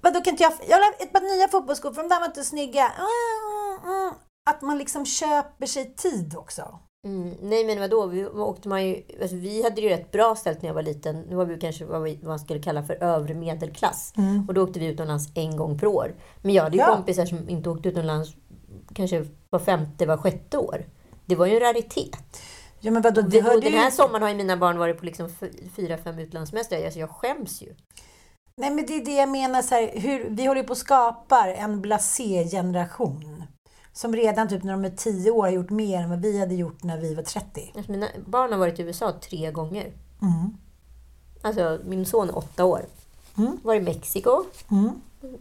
[0.00, 0.52] Vadå kan inte jag...
[0.52, 2.92] Jag vill ha ett par nya fotbollsskor för de där var inte snygga.
[2.98, 4.14] Mm, mm.
[4.50, 6.78] Att man liksom köper sig tid också.
[7.06, 10.34] Mm, nej men vadå, vi åkte man ju, alltså, vi hade det ju rätt bra
[10.36, 11.20] ställt när jag var liten.
[11.20, 14.12] Nu var vi kanske vad vi- vad man skulle kalla för övre medelklass.
[14.48, 16.14] Och då åkte vi utomlands en gång per år.
[16.42, 16.94] Men jag hade ju Ja.
[16.94, 18.30] kompisar som inte åkte utomlands
[18.94, 20.86] kanske var femte, var sjätte år.
[21.26, 22.42] Det var ju en raritet.
[22.80, 23.78] Ja men vadå, det och den ju...
[23.78, 25.28] här sommaren har ju mina barn varit på liksom
[25.76, 26.84] fyra, fem utlandssemestrar.
[26.84, 27.74] Alltså jag skäms ju.
[28.56, 30.78] Nej men det är det jag menar så här, hur, vi håller ju på att
[30.78, 33.42] skapa en blasé-generation.
[33.92, 36.54] Som redan typ när de är 10 år har gjort mer än vad vi hade
[36.54, 37.72] gjort när vi var 30.
[37.76, 39.92] Alltså mina barn har varit i USA tre gånger.
[40.22, 40.56] Mm.
[41.42, 42.80] Alltså min son är åtta år.
[43.38, 43.58] Mm.
[43.62, 44.44] Var i Mexiko.
[44.70, 44.90] Mm.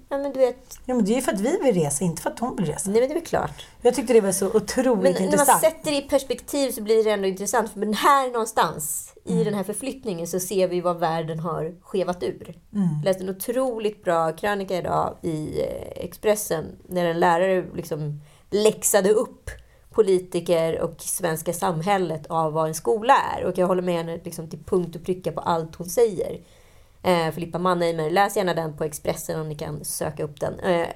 [0.10, 2.22] Ja men du vet, Ja men det är ju för att vi vill resa, inte
[2.22, 2.90] för att hon vill resa.
[2.90, 3.66] nej men det är klart.
[3.82, 5.62] Jag tyckte det var så otroligt Men när man intressant.
[5.62, 7.72] sätter det i perspektiv så blir det ändå intressant.
[7.72, 9.40] För men här någonstans, Mm.
[9.40, 12.60] i den här förflyttningen, så ser vi vad världen har skevat ur.
[12.74, 12.88] Mm.
[12.98, 19.10] Jag läste en otroligt bra krönika idag i eh, Expressen, när en lärare liksom läxade
[19.10, 19.50] upp
[19.90, 23.46] politiker och svenska samhället av vad en skola är.
[23.46, 26.42] Och jag håller med henne liksom till punkt och pricka på allt hon säger.
[27.04, 30.60] Eh, Filippa Mannheimer, läs gärna den på Expressen om ni kan söka upp den.
[30.60, 30.88] Eh,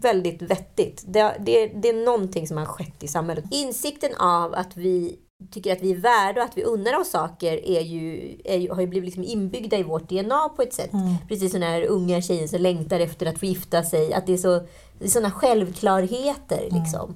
[0.00, 1.04] väldigt vettigt.
[1.06, 3.44] Det, det, det är någonting som har skett i samhället.
[3.50, 5.18] Insikten av att vi
[5.50, 8.72] tycker att vi är värda och att vi unnar oss saker är ju, är ju,
[8.72, 10.90] har ju blivit liksom inbyggda i vårt DNA på ett sätt.
[11.28, 14.14] Precis som den här unga tjejen som längtar efter att få gifta sig.
[14.14, 14.60] Att det är, så,
[14.98, 16.68] det är sådana självklarheter.
[16.70, 17.14] Liksom.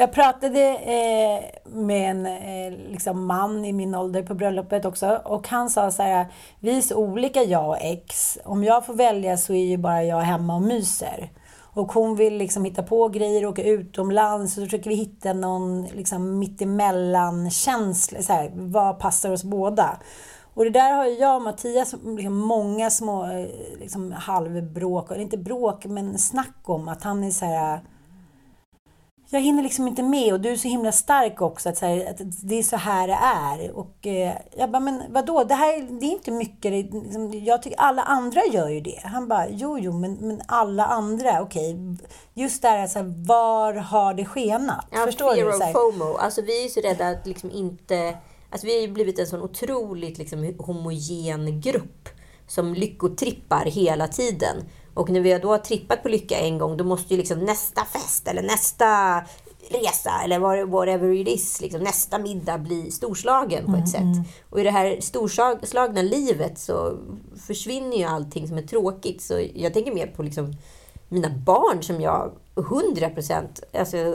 [0.00, 5.48] Jag pratade eh, med en eh, liksom man i min ålder på bröllopet också och
[5.48, 6.26] han sa så här,
[6.60, 8.38] vi är så olika jag och ex.
[8.44, 11.30] Om jag får välja så är ju bara jag hemma och myser.
[11.72, 15.82] Och hon vill liksom hitta på grejer, åka utomlands och så försöker vi hitta någon
[15.84, 18.22] liksom mittemellan känsla.
[18.22, 19.98] Så här, vad passar oss båda?
[20.54, 23.48] Och det där har ju jag och Mattias liksom många små eh,
[23.80, 27.80] liksom halvbråk, eller inte bråk, men snack om att han är så här
[29.30, 31.68] jag hinner liksom inte med och du är så himla stark också.
[31.68, 33.70] Att, här, att det är så här det är.
[33.70, 35.44] Och eh, jag bara, men vadå?
[35.44, 36.62] Det här det är inte mycket.
[36.72, 39.00] Det, liksom, jag tycker alla andra gör ju det.
[39.04, 41.76] Han bara, jo, jo, men, men alla andra, okej.
[42.34, 44.86] Just det här, så här, var har det skenat?
[44.90, 45.52] Ja, Förstår fear du?
[45.52, 46.16] Så of FOMO.
[46.16, 48.16] Alltså vi är så rädda att liksom inte...
[48.50, 52.08] Alltså vi har ju blivit en sån otroligt liksom homogen grupp
[52.46, 54.56] som lyckotrippar hela tiden.
[54.98, 57.84] Och när vi då har trippat på lycka en gång, då måste ju liksom nästa
[57.84, 59.20] fest eller nästa
[59.70, 64.02] resa eller what- whatever it is, liksom, nästa middag bli storslagen på ett sätt.
[64.50, 66.98] Och i det här storslagna livet så
[67.46, 69.22] försvinner ju allting som är tråkigt.
[69.22, 70.52] Så jag tänker mer på liksom
[71.08, 74.14] mina barn som jag 100% alltså,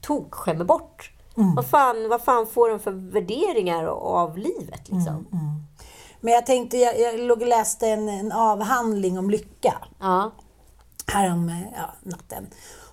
[0.00, 1.10] tok skämmer bort.
[1.56, 4.80] Vad, fan, vad fan får de för värderingar av livet?
[4.88, 5.26] Liksom?
[6.24, 9.74] Men jag tänkte, jag, jag låg och läste en, en avhandling om lycka.
[10.00, 10.32] Ja.
[11.06, 12.46] härom eh, ja, natten.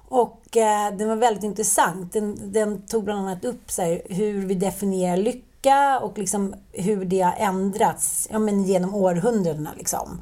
[0.08, 2.14] Och eh, den var väldigt intressant.
[2.14, 7.06] Den, den tog bland annat upp så här, hur vi definierar lycka och liksom hur
[7.06, 9.70] det har ändrats ja, men genom århundradena.
[9.78, 10.22] Liksom.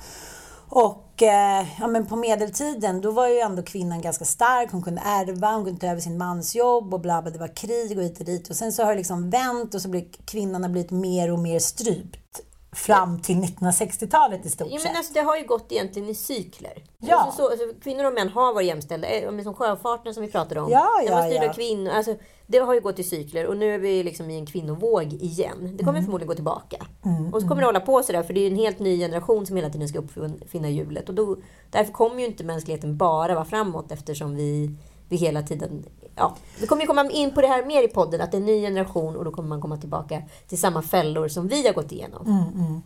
[0.70, 4.72] Och eh, ja, men på medeltiden då var ju ändå kvinnan ganska stark.
[4.72, 7.32] Hon kunde ärva, hon kunde ta över sin mans jobb och bla bla.
[7.32, 8.50] Det var krig och hit och dit.
[8.50, 11.40] Och sen så har det liksom vänt och så blir kvinnan har blivit mer och
[11.40, 12.42] mer strypt.
[12.72, 16.84] Fram till 1960-talet i stort Ja, men alltså, det har ju gått egentligen i cykler.
[16.98, 17.16] Ja.
[17.16, 19.08] Alltså, så, alltså, kvinnor och män har varit jämställda.
[19.08, 20.72] Eh, Som sjöfarten som vi pratade om.
[20.72, 21.50] Ja, Den ja, var styrd ja.
[21.50, 21.92] av kvinnor.
[21.92, 22.16] Alltså,
[22.48, 25.58] det har ju gått i cykler och nu är vi liksom i en kvinnovåg igen.
[25.60, 25.86] Det Mm.
[25.86, 26.86] kommer förmodligen gå tillbaka.
[27.34, 29.56] och så kommer det hålla på sådär för det är en helt ny generation som
[29.56, 31.10] hela tiden ska uppfinna hjulet.
[31.10, 31.38] Och då,
[31.70, 34.72] därför kommer ju inte mänskligheten bara vara framåt eftersom vi,
[35.10, 35.86] vi hela tiden...
[36.20, 38.40] Ja, vi kommer ju komma in på det här mer i podden, att det är
[38.40, 41.74] en ny generation och då kommer man komma tillbaka till samma fällor som vi har
[41.74, 42.28] gått igenom.
[42.28, 42.66] Mm.
[42.66, 42.82] mm.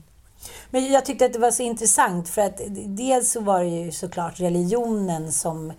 [0.69, 3.91] Men jag tyckte att det var så intressant för att dels så var det ju
[3.91, 5.73] såklart religionen som,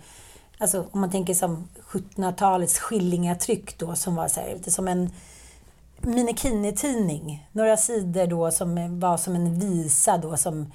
[0.57, 5.09] alltså om man tänker som 1700-talets skillingatryck då som var så här, lite som en
[6.01, 7.49] minikinitidning.
[7.51, 10.71] Några sidor då som var som en visa då som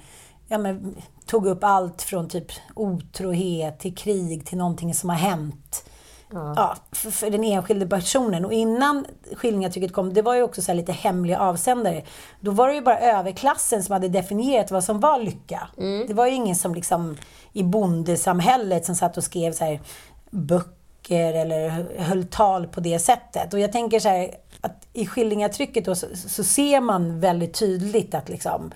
[0.47, 5.85] ja, men, tog upp allt från typ otrohet till krig till någonting som har hänt.
[6.33, 6.75] Ja.
[6.91, 8.45] för, för den enskilde personen.
[8.45, 12.03] Och innan skillingatrycket kom, det var ju också så lite hemliga avsändare.
[12.39, 15.67] Då var det ju bara överklassen som hade definierat vad som var lycka.
[16.07, 17.17] Det var ju ingen som liksom
[17.53, 19.81] i bondesamhället som satt och skrev så här
[20.29, 23.53] böcker eller höll tal på det sättet.
[23.53, 28.13] Och jag tänker så här att i skillingatrycket då så, så ser man väldigt tydligt
[28.13, 28.71] att liksom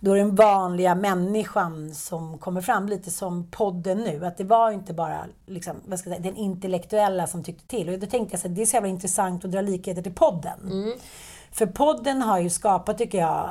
[0.00, 4.26] då är den vanliga människan som kommer fram, lite som podden nu.
[4.26, 7.88] Att det var inte bara liksom, vad ska jag säga, den intellektuella som tyckte till.
[7.88, 10.58] Och då tänkte jag att det är så jävla intressant att dra likheter till podden.
[11.52, 13.50] För podden har ju skapat, tycker jag,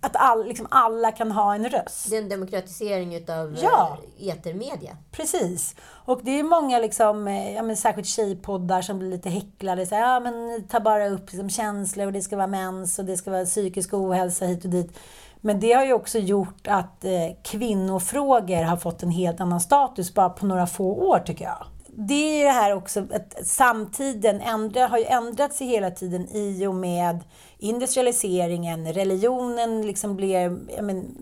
[0.00, 2.10] att all, liksom alla kan ha en röst.
[2.10, 3.98] Det är en demokratisering utav Ja.
[4.20, 4.96] eh, etermedia.
[5.12, 5.74] Precis.
[6.04, 9.86] Och det är många, liksom, eh, ja, men särskilt tjejpoddar som blir lite häcklade.
[9.86, 13.04] Så här, ja, men ta bara upp liksom, känslor och det ska vara mens och
[13.04, 14.98] det ska vara psykisk ohälsa hit och dit.
[15.40, 17.10] Men det har ju också gjort att eh,
[17.44, 21.66] kvinnofrågor har fått en helt annan status bara på några få år tycker jag.
[22.00, 26.66] Det är ju det här också att samtiden ändra, har ju ändrats hela tiden i
[26.66, 27.20] och med
[27.58, 31.16] industrialiseringen, religionen liksom blev men,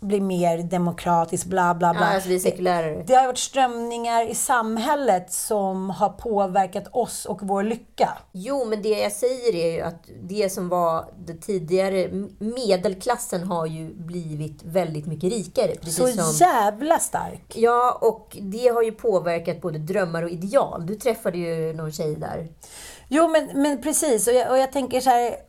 [0.00, 2.02] blir mer demokratisk, bla bla bla.
[2.02, 3.04] Ja, alltså det är sekulärare.
[3.06, 8.18] Det har varit strömningar i samhället som har påverkat oss och vår lycka.
[8.32, 13.66] Jo, men det jag säger är ju att det som var det tidigare, medelklassen har
[13.66, 15.74] ju blivit väldigt mycket rikare.
[15.80, 17.52] Precis Så som, jävla stark.
[17.54, 20.86] Ja, och det har ju påverkat både drömmar och ideal.
[20.86, 22.48] Du träffade ju någon tjej där.
[23.08, 24.28] Jo, men, men precis.
[24.28, 25.45] Och jag, och jag tänker så här.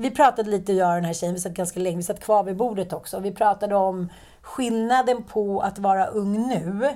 [0.00, 2.44] Vi pratade lite, jag och den här tjejen, vi satt ganska länge, vi satt kvar
[2.44, 3.20] vid bordet också.
[3.20, 4.08] Vi pratade om
[4.42, 6.88] skillnaden på att vara ung nu.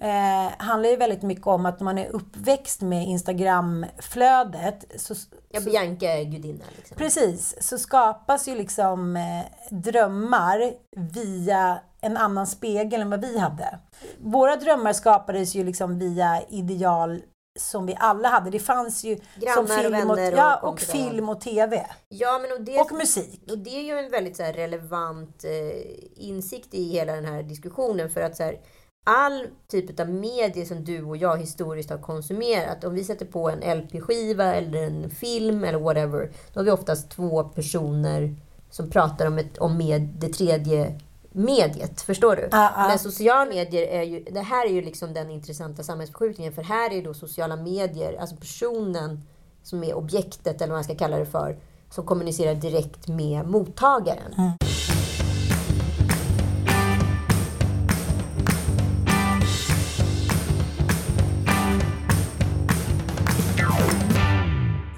[0.00, 5.14] Eh, handlar ju väldigt mycket om att man är uppväxt med Instagramflödet så,
[5.50, 6.64] Ja, Bianca är gudinna.
[6.76, 6.96] Liksom.
[6.96, 13.78] Precis, så skapas ju liksom eh, drömmar via en annan spegel än vad vi hade.
[14.18, 17.22] Våra drömmar skapades ju liksom via ideal
[17.58, 18.50] som vi alla hade.
[18.50, 21.86] Det fanns ju Grannar som film och, och ja, och film och TV.
[22.08, 23.40] Ja, men och, det, Och musik.
[23.50, 27.42] Och det är ju en väldigt så här, relevant eh, insikt i hela den här
[27.42, 28.10] diskussionen.
[28.10, 28.60] För att så här,
[29.04, 32.84] all typ av medier som du och jag historiskt har konsumerat.
[32.84, 36.32] Om vi sätter på en LP-skiva eller en film eller whatever.
[36.52, 38.36] Då har vi oftast två personer
[38.70, 41.00] som pratar om, ett, om med, det tredje
[41.34, 42.00] mediet.
[42.00, 42.48] Förstår du?
[42.50, 42.88] Ja, ja.
[42.88, 46.52] Men sociala medier är ju, det här är ju liksom den intressanta samhällsförskjutningen.
[46.52, 49.22] För här är ju då sociala medier, alltså personen
[49.62, 51.58] som är objektet eller vad man ska kalla det för,
[51.90, 54.34] som kommunicerar direkt med mottagaren.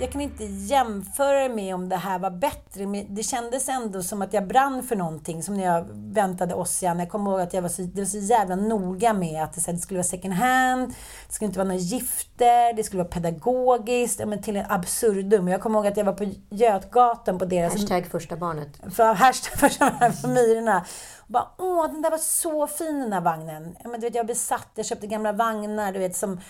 [0.07, 4.23] Jag kan inte jämföra med om det här var bättre, men det kändes ändå som
[4.23, 5.43] att jag brann för någonting.
[5.43, 6.99] Som när jag väntade Ossian.
[6.99, 9.61] Jag kommer ihåg att jag var så, det var så jävla noga med att det,
[9.61, 10.95] så här, det skulle vara second hand,
[11.29, 15.49] det skulle inte vara några gifter, det skulle vara pedagogiskt, men till en absurdum.
[15.49, 18.69] Jag kommer ihåg att jag var på Götgatan på deras Hashtag första barnet.
[18.91, 20.85] för hashtag för de här för myrorna.
[21.29, 23.77] Bara, åh, den där var så fin den där vagnen.
[23.83, 24.69] Ja, men du vet, jag besatt.
[24.75, 26.41] Jag köpte gamla vagnar, du vet, som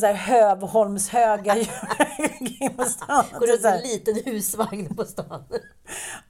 [0.00, 1.68] så här Hövholmshöga i
[2.40, 3.24] Gamla stan.
[3.38, 5.44] Går runt en liten husvagn på stan.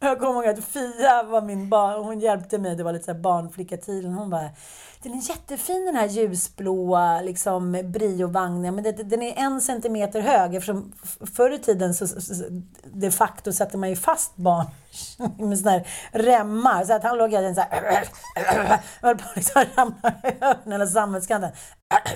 [0.01, 3.13] Jag kommer ihåg att Fia var min barn, hon hjälpte mig, det var lite så
[3.13, 4.13] här barnflicka-tiden.
[4.13, 4.51] Hon bara,
[5.03, 10.55] den är jättefin den här ljusblåa liksom, Brio-vagnen, men det, den är en centimeter hög
[10.55, 10.93] eftersom
[11.35, 12.45] förr i tiden så, så, så
[12.85, 14.67] de facto satte man ju fast barn
[15.49, 16.85] med sådana här remmar.
[16.85, 18.09] Så att han låg hela tiden såhär.
[19.03, 21.51] höll på att liksom ramla över hela sammetskanten.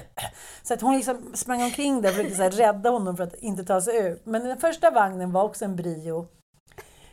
[0.63, 3.35] Så att hon liksom sprang omkring där och försökte så här rädda honom för att
[3.35, 4.27] inte ta sig ut.
[4.27, 6.27] Men den första vagnen var också en Brio.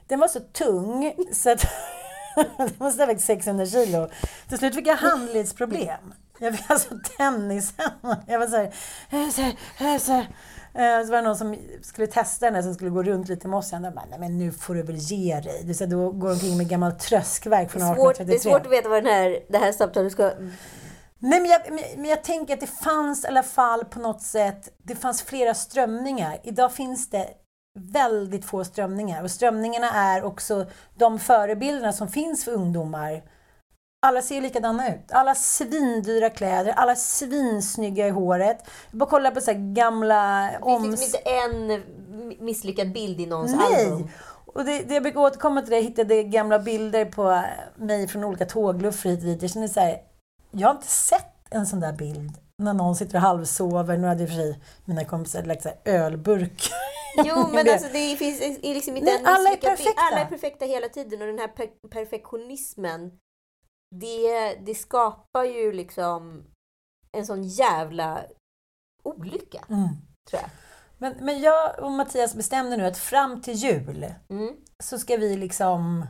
[0.07, 1.65] Den var så tung så att
[2.57, 4.09] den måste ha vägt 600 kilo.
[4.49, 6.13] Till slut fick jag handledsproblem.
[6.39, 8.23] Jag fick alltså tennishämmar.
[8.27, 8.73] Jag var så här,
[9.09, 9.41] eh, så
[9.75, 10.27] här, så här.
[11.05, 13.57] Så var det någon som skulle testa den där som skulle gå runt lite med
[13.57, 13.71] oss.
[13.71, 15.63] Jag bara, nej men nu får du väl ge dig.
[15.63, 18.35] Du säger, då går omkring med gammalt tröskverk från Det är, svårt, det 1833.
[18.35, 20.31] är svårt att veta vad den här, det här samtalet ska...
[21.19, 21.61] Nej, men jag,
[21.97, 25.53] men jag tänker att det fanns i alla fall på något sätt, det fanns flera
[25.53, 26.37] strömningar.
[26.43, 27.27] Idag finns det
[27.77, 30.65] väldigt få strömningar och strömningarna är också
[30.95, 33.23] de förebilderna som finns för ungdomar.
[34.01, 35.11] Alla ser likadana ut.
[35.11, 38.57] Alla svindyra kläder, alla svinsnygga i håret.
[38.91, 41.01] Jag bara kolla på så gamla Det finns oms...
[41.01, 43.85] liksom inte en misslyckad bild i någons Nej!
[43.85, 44.09] album.
[44.45, 45.75] Och det, det, jag brukar återkomma till det.
[45.75, 47.43] Jag hittade gamla bilder på
[47.75, 49.41] mig från olika tågluffar hit och dit.
[49.41, 49.97] Jag känner så här,
[50.51, 53.97] jag har inte sett en sån där bild när någon sitter och halvsover.
[53.97, 56.69] Nu hade i och för sig mina kompisar lagt så ölburk.
[57.25, 60.01] Jo, men alltså det finns är liksom inte Nej, en alla är perfekta.
[60.11, 63.11] Alla är perfekta hela tiden och den här per perfektionismen
[63.95, 66.43] det, det skapar ju liksom
[67.17, 68.23] en sån jävla
[69.03, 69.87] olycka, Mm.
[70.29, 70.49] tror jag.
[70.97, 74.55] Men, men jag och Mattias bestämde nu att fram till jul Mm.
[74.83, 76.05] så ska vi liksom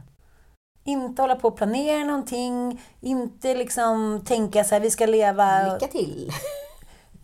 [0.88, 5.74] inte hålla på och planera någonting, inte liksom tänka så här, vi ska leva...
[5.74, 6.32] Lycka till!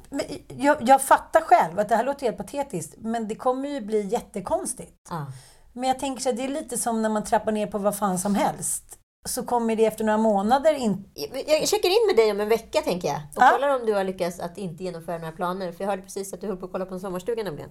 [0.09, 3.82] Men jag, jag fattar själv att det här låter helt patetiskt, men det kommer ju
[3.82, 5.07] bli jättekonstigt.
[5.09, 5.26] Ah.
[5.74, 7.97] Men jag tänker så här, det är lite som när man trappar ner på vad
[7.97, 8.84] fan som helst.
[9.26, 11.09] Så kommer det efter några månader inte...
[11.47, 13.18] Jag checkar in med dig om en vecka, tänker jag.
[13.18, 13.49] Och Ja.
[13.53, 15.72] kollar om du har lyckats att inte genomföra några planer.
[15.72, 17.70] För jag hörde precis att du höll på att kolla på en sommarstuga nämligen.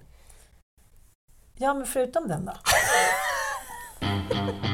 [1.57, 2.53] Ja, men förutom den då?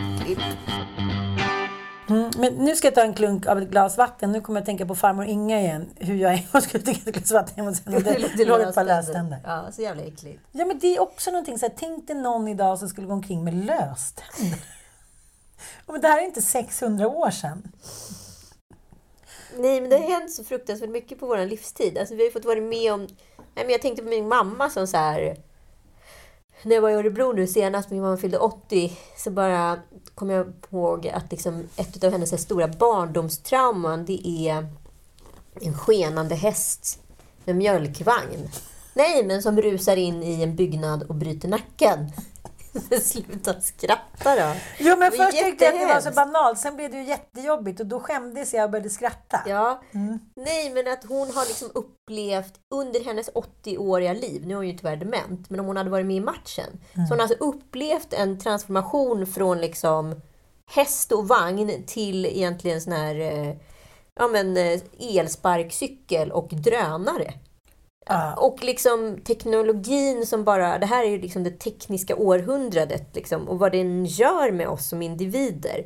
[2.10, 4.32] Mm, men nu ska jag ta en klunk av ett glas vatten.
[4.32, 5.90] Nu kommer jag tänka på farmor Inga igen.
[5.96, 8.76] Hur jag en gång skulle dricka ett glas vatten och sen det, det låg ett
[8.76, 9.40] par löständer.
[9.44, 10.44] Ja, så jävla äckligt.
[10.52, 13.14] Ja, men det är också någonting så här, tänk dig någon idag som skulle gå
[13.14, 14.60] omkring med löständer.
[15.86, 17.72] Ja, Men det här är inte 600 år sedan.
[19.58, 21.98] Nej, men det har hänt så fruktansvärt mycket på vår livstid.
[21.98, 23.02] Alltså, vi har fått vara med om...
[23.38, 25.38] Nej, men jag tänkte på min mamma som så här...
[26.64, 29.80] När jag var i Örebro nu senast, min mamma fyllde 80, så bara
[30.16, 34.68] kom jag ihåg att liksom ett av hennes stora barndomstrauman, det är
[35.62, 37.00] en skenande häst
[37.46, 38.50] med mjölkvagn.
[38.94, 42.12] Nej, men som rusar in i en byggnad och bryter nacken.
[43.02, 44.54] Sluta skratta då!
[44.78, 46.60] Jo, men först tyckte jag att det var så banalt.
[46.60, 49.42] Sen blev det ju jättejobbigt och då skämdes jag och började skratta.
[49.48, 49.82] Ja.
[50.36, 54.78] Nej, men att hon har liksom upplevt under hennes 80-åriga liv, nu är hon ju
[54.78, 58.14] tyvärr dement, men om hon hade varit med i matchen, så hon har alltså upplevt
[58.14, 60.22] en transformation från liksom
[60.72, 63.56] häst och vagn till egentligen sån här eh,
[64.16, 67.34] ja, men, eh, elsparkcykel och drönare.
[68.10, 68.34] Ja.
[68.34, 73.60] Och liksom teknologin som bara, det här är ju liksom det tekniska århundradet liksom, och
[73.60, 75.86] vad den gör med oss som individer.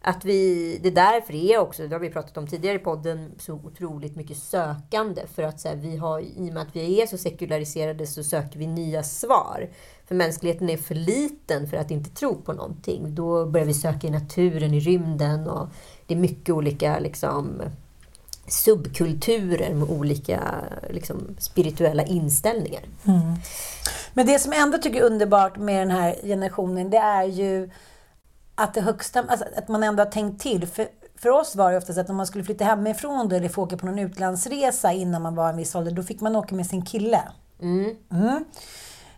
[0.00, 2.78] Att vi, det är därför det är också, det har vi pratat om tidigare i
[2.78, 5.22] podden, så otroligt mycket sökande.
[5.34, 8.24] För att så här, vi har, i och med att vi är så sekulariserade så
[8.24, 9.68] söker vi nya svar.
[10.06, 13.14] För mänskligheten är för liten för att inte tro på någonting.
[13.14, 15.68] Då börjar vi söka i naturen, i rymden och
[16.06, 17.62] det är mycket olika liksom,
[18.46, 20.40] subkulturer med olika
[20.90, 22.82] liksom, spirituella inställningar.
[24.14, 27.70] Men det som jag ändå tycker är underbart med den här generationen, det är ju
[28.54, 30.66] att det högsta, alltså att man ändå har tänkt till.
[30.66, 33.62] För, för oss var det oftast att om man skulle flytta hemifrån då, eller få
[33.62, 36.66] åka på någon utlandsresa innan man var en viss ålder, då fick man åka med
[36.66, 37.22] sin kille.
[37.60, 37.96] Mm.
[38.12, 38.44] Mm.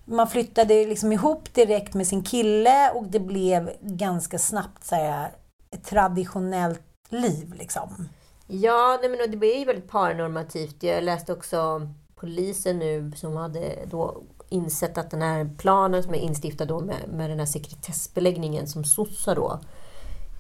[0.04, 5.30] Man flyttade liksom ihop direkt med sin kille och det blev ganska snabbt så här,
[5.70, 7.54] ett traditionellt liv.
[7.58, 8.08] Liksom.
[8.46, 10.82] Ja, nej, men det blir ju väldigt paranormativt.
[10.82, 16.18] Jag läste också polisen nu som hade då insett att den här planen som är
[16.18, 19.60] instiftad då med, med den här sekretessbeläggningen som sossar då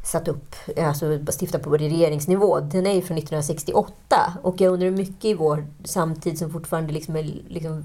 [0.04, 3.92] satt upp, alltså stiftat på regeringsnivå, den är ju från 1968.
[4.42, 7.84] Och jag undrar hur mycket i vår samtid som fortfarande liksom är liksom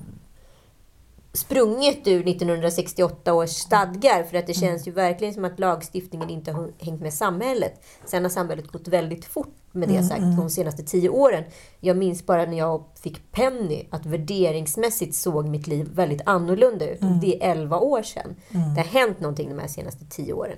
[1.33, 4.23] sprunget ur 1968 års stadgar.
[4.23, 7.85] För att det känns ju verkligen som att lagstiftningen inte har hängt med samhället.
[8.05, 11.43] Sen har samhället gått väldigt fort med det sagt de senaste tio åren.
[11.79, 17.01] Jag minns bara när jag fick Penny att värderingsmässigt såg mitt liv väldigt annorlunda ut.
[17.01, 18.35] Och det är 11 år sedan.
[18.49, 20.57] Det har hänt någonting de här senaste tio åren.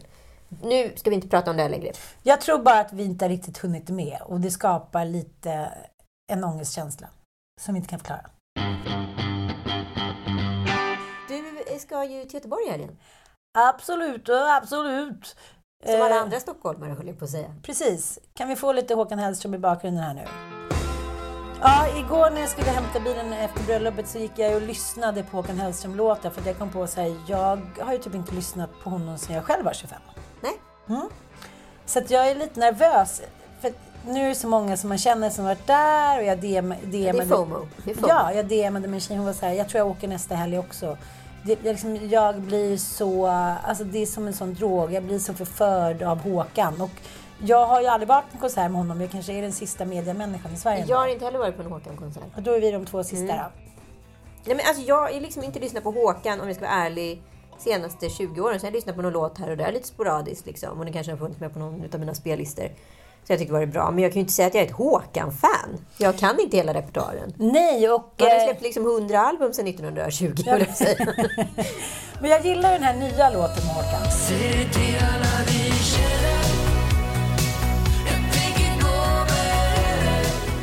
[0.64, 1.92] Nu ska vi inte prata om det här längre.
[2.24, 5.70] Jag tror bara att vi inte har riktigt hunnit med och det skapar lite
[6.32, 7.08] en ångestkänsla
[7.62, 8.30] som vi inte kan förklara.
[11.84, 12.98] Ska ju till Göteborg i helgen.
[13.58, 15.36] Absolut, absolut.
[15.86, 17.56] Som alla Eh, andra stockholmare höll jag på att säga.
[17.64, 18.20] Precis.
[18.34, 20.26] Kan vi få lite Håkan Hellström i bakgrunden här nu?
[21.62, 25.38] Ja, igår när jag skulle hämta bilen efter bröllopet så gick jag och lyssnade på
[25.38, 28.70] Håkan Hellström-låtar för att jag kom på att säga jag har ju typ inte lyssnat
[28.84, 30.00] på honom sedan jag själv var 25.
[30.42, 30.54] Nej?
[30.90, 31.10] Mm.
[31.86, 33.22] Så att jag är lite nervös.
[33.62, 33.74] För
[34.06, 36.88] nu är det så många som man känner som varit där och jag DM, DMade...
[36.92, 37.68] Det är FOMO.
[37.84, 38.08] Det är FOMO.
[38.08, 39.18] Ja, jag DMade med en tjej.
[39.18, 40.98] Hon var så här, jag tror jag åker nästa helg också.
[41.46, 44.94] Det, jag, liksom, jag blir så, alltså det är som en sån drog.
[44.94, 46.82] Jag blir så förförd av Håkan.
[46.82, 46.90] Och
[47.42, 49.02] jag har ju aldrig varit på en konsert med honom.
[49.02, 50.86] Jag kanske är den sista mediamänniskan i Sverige.
[50.88, 52.24] Jag har inte heller varit på en Håkan-konsert.
[52.36, 53.38] Och då är vi de två sista Mm.
[53.38, 53.44] då.
[54.46, 57.22] Nej, men alltså, jag har liksom inte lyssnat på Håkan, om jag ska vara ärlig,
[57.58, 58.60] senaste 20 åren.
[58.60, 60.46] Så jag har lyssnat på någon låt här och där, lite sporadiskt.
[60.46, 60.80] Liksom.
[60.80, 62.70] Och det kanske har funnits med på någon av mina spellistor.
[63.28, 63.92] Så jag tyckte det var bra.
[63.92, 65.86] Men jag kan ju inte säga att jag är ett Håkan-fan.
[65.98, 67.34] Jag kan inte hela repertoaren.
[67.38, 68.14] Nej, och...
[68.20, 71.14] Han har eh, släppt liksom 100 album sedan 1920, vill jag säga.
[72.22, 74.02] Men jag gillar den här nya låten med Håkan.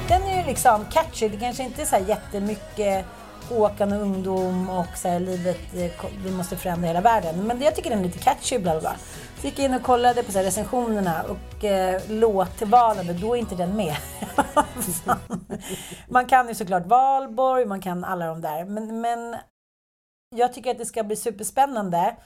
[0.08, 1.28] Den är ju liksom catchy.
[1.28, 3.06] Det kanske inte är så här jättemycket
[3.48, 5.90] Håkan och ungdom och så här, livet, eh,
[6.24, 7.46] vi måste förändra hela världen.
[7.46, 8.96] Men jag tycker den är lite catchy, bla bla bla.
[9.40, 12.02] Så gick jag in och kollade på så här, recensionerna och eh,
[13.04, 13.96] men då är inte den med.
[16.08, 18.64] man kan ju såklart Valborg, man kan alla de där.
[18.64, 19.36] Men, men
[20.36, 22.16] jag tycker att det ska bli superspännande.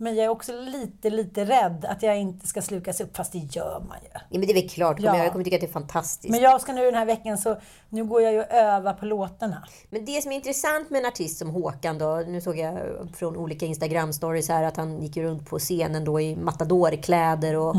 [0.00, 3.38] Men jag är också lite, lite rädd att jag inte ska slukas upp, fast det
[3.38, 4.08] gör man ju.
[4.12, 4.96] Ja, men det är väl klart.
[5.00, 5.16] Ja.
[5.16, 6.30] Jag kommer tycka att det är fantastiskt.
[6.30, 7.56] Men jag ska nu den här veckan så
[7.88, 9.68] nu går jag ju och övar på låtarna.
[9.90, 12.78] Men det som är intressant med en artist som Håkan då, nu såg jag
[13.16, 17.74] från olika Instagram-stories här att han gick runt på scenen då i matadorkläder och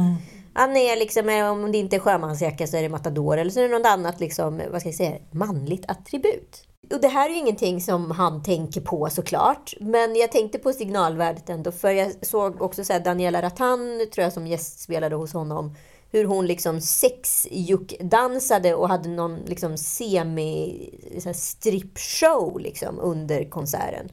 [0.54, 3.60] han är liksom, eh, om det inte är sjömansjacka så är det matador eller så
[3.60, 6.69] är det något annat liksom, vad ska jag säga, manligt attribut.
[6.92, 10.74] Och det här är ju ingenting som han tänker på såklart, men jag tänkte på
[10.74, 15.34] signalvärdet ändå, för jag såg också så här Daniela Rattan, tror jag, som gästspelade hos
[15.34, 15.76] honom,
[16.12, 24.10] hur hon liksom sexjuckdansade och hade någon liksom semi-strippshow liksom under konserten.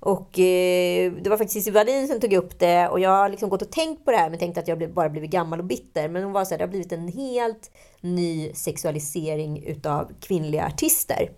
[0.00, 3.48] Och eh, det var faktiskt Cissi Wallin som tog upp det och jag har liksom
[3.48, 6.08] gått och tänkt på det här men tänkt att jag bara blivit gammal och bitter.
[6.08, 7.70] Men hon var så här, det har blivit en helt
[8.00, 11.30] ny sexualisering utav kvinnliga artister.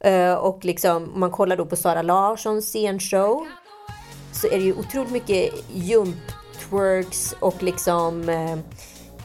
[0.00, 3.46] Eh, och liksom, om man kollar då på Sara Larssons scenshow
[4.32, 6.16] så är det ju otroligt mycket jump
[6.70, 8.58] twerks och liksom eh,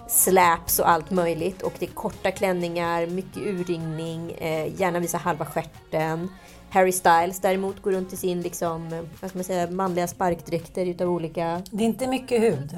[0.07, 1.61] slaps och allt möjligt.
[1.61, 6.30] Och det är korta klänningar, mycket urringning, eh, gärna visa halva stjärten.
[6.69, 10.86] Harry Styles däremot går runt i sin liksom, eh, vad ska man säga, manliga sparkdräkter
[10.86, 11.61] utav olika...
[11.71, 12.78] Det är inte mycket hud.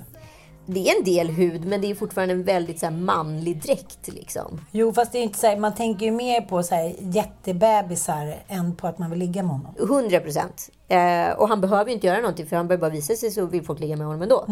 [0.66, 4.07] Det är en del hud men det är fortfarande en väldigt så här, manlig dräkt
[4.07, 4.61] liksom.
[4.72, 8.43] Jo, fast det är inte så här, man tänker ju mer på så här, jättebebisar
[8.47, 9.74] än på att man vill ligga med honom.
[9.80, 10.70] 100 procent.
[10.88, 13.45] Eh, och han behöver ju inte göra någonting för han behöver bara visa sig så
[13.45, 14.45] vill folk ligga med honom ändå.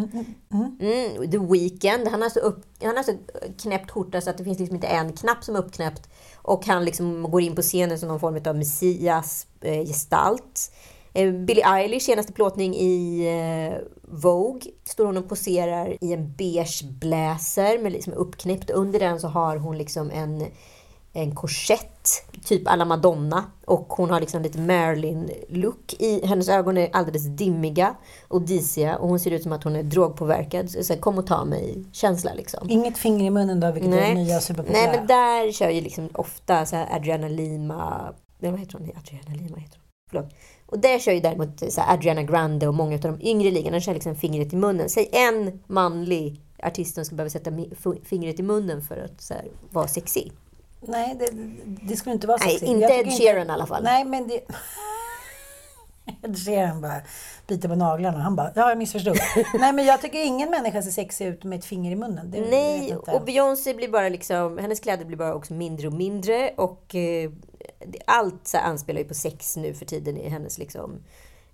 [0.52, 3.12] Mm, The Weeknd, han har så, upp, han har så
[3.62, 6.10] knäppt skjorta så att det finns liksom inte en knapp som är uppknäppt.
[6.36, 10.72] Och han liksom går in på scenen som någon form av Messias eh, gestalt.
[10.72, 16.84] Eh, Billie Eilish senaste plåtning i eh, Vogue står hon och poserar i en beige
[17.00, 18.70] blazer med liksom uppknäppt.
[18.70, 20.46] Under den så har hon liksom en
[21.16, 22.10] en korsett,
[22.46, 23.44] typ alla Madonna.
[23.66, 25.94] Och hon har liksom lite Marilyn-look.
[26.00, 27.96] I, hennes ögon är alldeles dimmiga
[28.28, 30.70] och disiga och hon ser ut som att hon är drogpåverkad.
[30.70, 32.70] Så, här, kom och ta mig-känsla liksom.
[32.70, 34.86] Inget finger i munnen då, vilket är det nya superpopulära.
[34.86, 38.14] Nej, men där kör ju liksom ofta så här Adriana Lima...
[38.40, 38.92] Nej, vad heter hon?
[38.98, 39.84] Adriana Lima heter hon.
[40.10, 40.34] Förlåt.
[40.66, 43.80] Och där kör ju däremot så här Adriana Grande och många av de yngre ligorna
[43.80, 44.90] kör liksom fingret i munnen.
[44.90, 47.52] Säg en manlig artist som ska behöva sätta
[48.04, 50.32] fingret i munnen för att här, vara sexig.
[50.88, 51.28] Nej, det,
[51.88, 52.72] det skulle inte vara Nej, sexigt.
[52.72, 53.84] inte Jag Ed Sheeran i alla fall.
[53.84, 54.40] Nej, men det...
[56.24, 57.02] Ed Sheeran bara
[57.48, 58.20] biter på naglarna.
[58.20, 59.18] Han bara, ja, jag missförstod.
[59.60, 62.32] Nej, men jag tycker ingen människa ser sexig ut med ett finger i munnen.
[62.32, 63.12] Det, Nej, inte.
[63.12, 67.32] och Beyoncé blir bara liksom, hennes kläder blir bara också mindre och mindre och eh,
[68.06, 71.00] allt så anspelar ju på sex nu för tiden i hennes liksom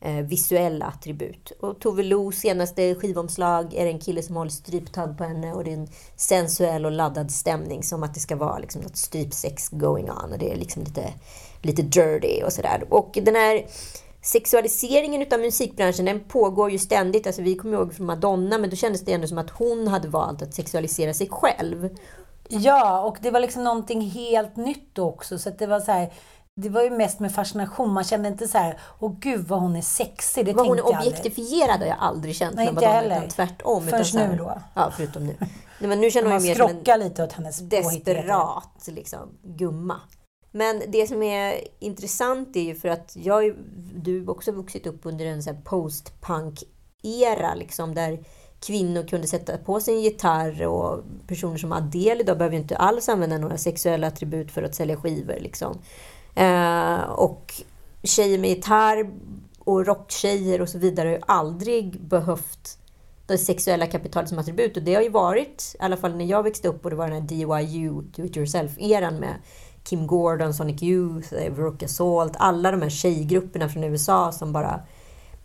[0.02, 1.52] eh, visuella attribut.
[1.60, 5.64] Och Tove Los senaste skivomslag är det en kille som håller stryptag på henne och
[5.64, 9.70] det är en sensuell och laddad stämning som att det ska vara liksom något strypsex
[9.70, 11.14] going on och det är liksom lite,
[11.62, 12.84] lite dirty och sådär.
[12.90, 13.66] Och den här
[14.22, 17.28] sexualiseringen av musikbranschen den pågår ju ständigt.
[17.28, 20.08] Alltså vi kommer ihåg från Madonna men då kändes det ändå som att hon hade
[20.08, 21.90] valt att sexualisera sig själv.
[22.52, 25.40] Ja, och det var liksom någonting helt nytt också.
[25.40, 26.14] Så det var så här,
[26.56, 27.94] det var ju mest med fascination.
[27.94, 30.46] Man kände inte så här, åh gud vad hon är sexig.
[30.46, 33.18] Det Vad hon är objektifierad har jag aldrig känt Nej, med Madonna, heller.
[33.18, 33.88] utan tvärtom.
[33.88, 34.62] Förrän utan här- nu då.
[34.74, 35.36] Ja, förutom nu.
[35.80, 40.02] Nej, men nu känner Man ju mer som en lite åt hennes desperat liksom, gumma.
[40.52, 43.56] Men det som är intressant är ju för att jag,
[43.96, 48.20] du också vuxit upp under en post-punk-era liksom, där
[48.60, 52.78] kvinnor kunde sätta på sig en gitarr och personer som Adele idag behöver ju inte
[52.78, 55.38] alls använda några sexuella attribut för att sälja skivor.
[55.40, 55.78] Liksom.
[56.36, 57.54] Eh, och
[58.04, 59.12] tjejer med gitarr
[59.60, 62.78] och rocktjejer och så vidare har ju aldrig behövt
[63.26, 64.78] det sexuella kapitalet som attribut.
[64.78, 67.08] Och det har ju varit, i alla fall när jag växte upp, och det var
[67.08, 69.36] den här DIY, do it yourself-eran med
[69.84, 74.82] Kim Gordon, Sonic Youth, Veruca Salt, alla de här tjejgrupperna från USA som bara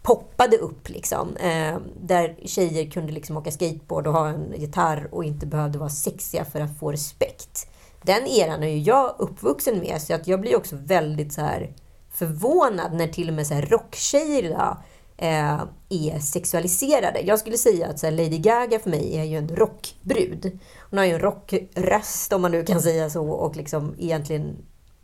[0.05, 0.89] poppade upp.
[0.89, 5.79] Liksom, eh, där tjejer kunde liksom åka skateboard och ha en gitarr och inte behövde
[5.79, 7.67] vara sexiga för att få respekt.
[8.03, 11.73] Den eran är ju jag uppvuxen med, så att jag blir också väldigt så här
[12.11, 14.77] förvånad när till och med så här rocktjejer idag
[15.17, 17.21] eh, är sexualiserade.
[17.21, 20.59] Jag skulle säga att så här, Lady Gaga för mig är ju en rockbrud.
[20.91, 24.57] Hon har ju en rockröst, om man nu kan säga så, och liksom egentligen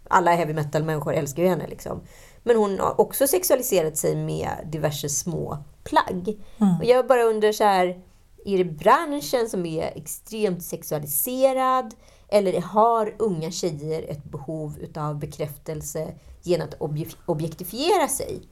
[0.08, 1.66] alla heavy metal-människor älskar ju henne.
[1.66, 2.00] Liksom.
[2.42, 6.28] Men hon har också sexualiserat sig med diverse små plagg.
[6.58, 6.76] Mm.
[6.78, 8.02] Och jag bara undrar så här,
[8.44, 11.94] är det branschen som är extremt sexualiserad?
[12.28, 18.42] Eller har unga tjejer ett behov utav bekräftelse genom att objektifiera sig?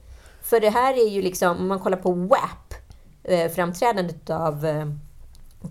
[0.41, 2.73] För det här är ju liksom, om man kollar på WAP,
[3.23, 4.87] eh, framträdandet av eh,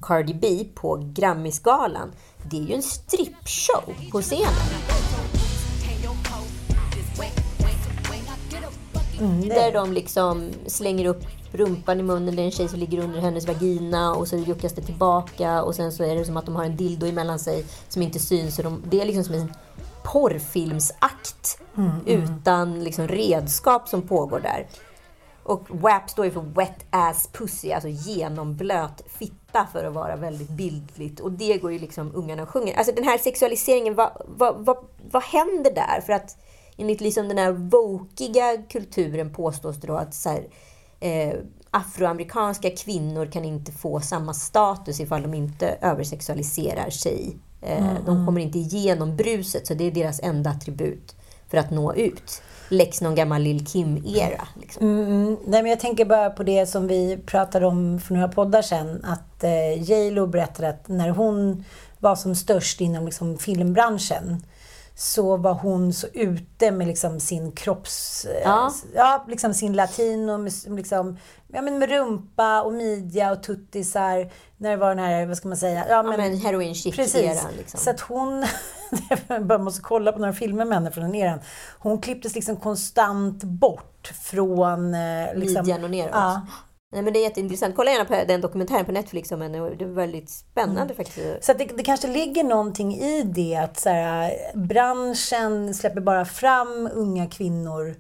[0.03, 2.13] Cardi B på Grammisgalan.
[2.51, 4.98] Det är ju en strippshow på scenen.
[9.21, 12.37] Mm, där de liksom slänger upp rumpan i munnen.
[12.37, 15.75] Det är en tjej som ligger under hennes vagina och så juckas det tillbaka och
[15.75, 18.57] sen så är det som att de har en dildo emellan sig som inte syns.
[18.57, 19.53] Så de, det är liksom som en
[20.03, 22.23] porrfilmsakt mm, mm.
[22.23, 24.67] utan liksom redskap som pågår där.
[25.43, 30.49] Och WAP står ju för Wet Ass Pussy, alltså genomblöt fitta för att vara väldigt
[30.49, 31.21] bildligt.
[31.21, 32.77] Och det går ju liksom ungarna och sjunger.
[32.77, 34.77] Alltså den här sexualiseringen, vad, vad, vad,
[35.11, 36.01] vad händer där?
[36.01, 36.37] För att
[36.79, 40.47] enligt liksom den här vokiga kulturen påstås det då att så här,
[41.01, 41.35] eh,
[41.71, 47.37] afroamerikanska kvinnor kan inte få samma status ifall de inte översexualiserar sig.
[47.63, 48.05] Eh, mm.
[48.07, 51.17] De kommer inte igenom bruset, så det är deras enda attribut
[51.49, 52.43] för att nå ut.
[52.69, 54.49] Lex någon gammal Lil Kim-era.
[54.61, 54.87] Liksom.
[54.87, 58.29] Mm, mm, nej, men jag tänker bara på det som vi pratade om för några
[58.29, 59.05] poddar sedan.
[59.05, 61.65] Att eh, J Lo berättade att när hon
[61.99, 64.43] var som störst inom liksom, filmbranschen
[64.99, 68.27] så var hon så ute med liksom sin kropps...
[68.45, 68.73] Ja.
[68.95, 71.19] ja liksom sin latino, med, liksom,
[71.49, 74.33] ja, men med rumpa och midja och tuttisar.
[74.57, 75.87] När det var den här, vad ska man säga?
[75.89, 77.47] Ja, men, ja, men heroin Precis.
[77.57, 77.81] Liksom.
[77.81, 78.47] Så att hon...
[79.49, 81.41] jag måste kolla på några filmer med henne från den eran.
[81.79, 84.95] Hon klipptes liksom konstant bort från...
[84.95, 86.11] Eh, liksom, Midjan och neråt.
[86.13, 86.47] Ja.
[86.93, 87.77] Nej, men det är jätteintressant.
[87.77, 89.71] Kolla gärna på den dokumentären på Netflix om henne.
[89.71, 90.97] Det är väldigt spännande mm.
[90.97, 91.45] faktiskt.
[91.45, 96.91] Så det, det, kanske ligger någonting i det att så här, branschen släpper bara fram
[96.93, 97.97] unga kvinnor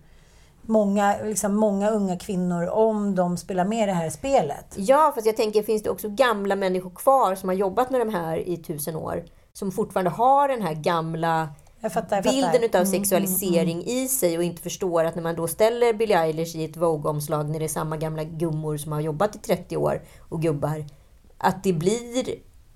[0.69, 4.75] många, liksom många unga kvinnor om de spelar med i det här spelet.
[4.77, 8.15] Ja, fast jag tänker, finns det också gamla människor kvar som har jobbat med de
[8.15, 9.25] här i tusen år?
[9.53, 11.49] Som fortfarande har den här gamla
[11.81, 12.65] jag fattar, jag bilden fattar.
[12.65, 15.93] utav mm, sexualisering mm, mm, i sig och inte förstår att när man då ställer
[15.93, 19.39] Billie Eilish i ett Vogue-omslag när det är samma gamla gummor som har jobbat i
[19.39, 20.85] 30 år och gubbar.
[21.39, 22.35] Att det blir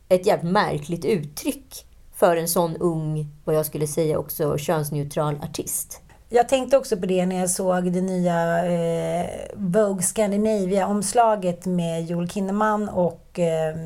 [0.09, 6.01] ett jävligt märkligt uttryck för en sån ung, vad jag skulle säga också könsneutral artist.
[6.29, 12.29] Jag tänkte också på det när jag såg det nya eh, Vogue Scandinavia-omslaget med Joel
[12.29, 13.77] Kinnaman och eh,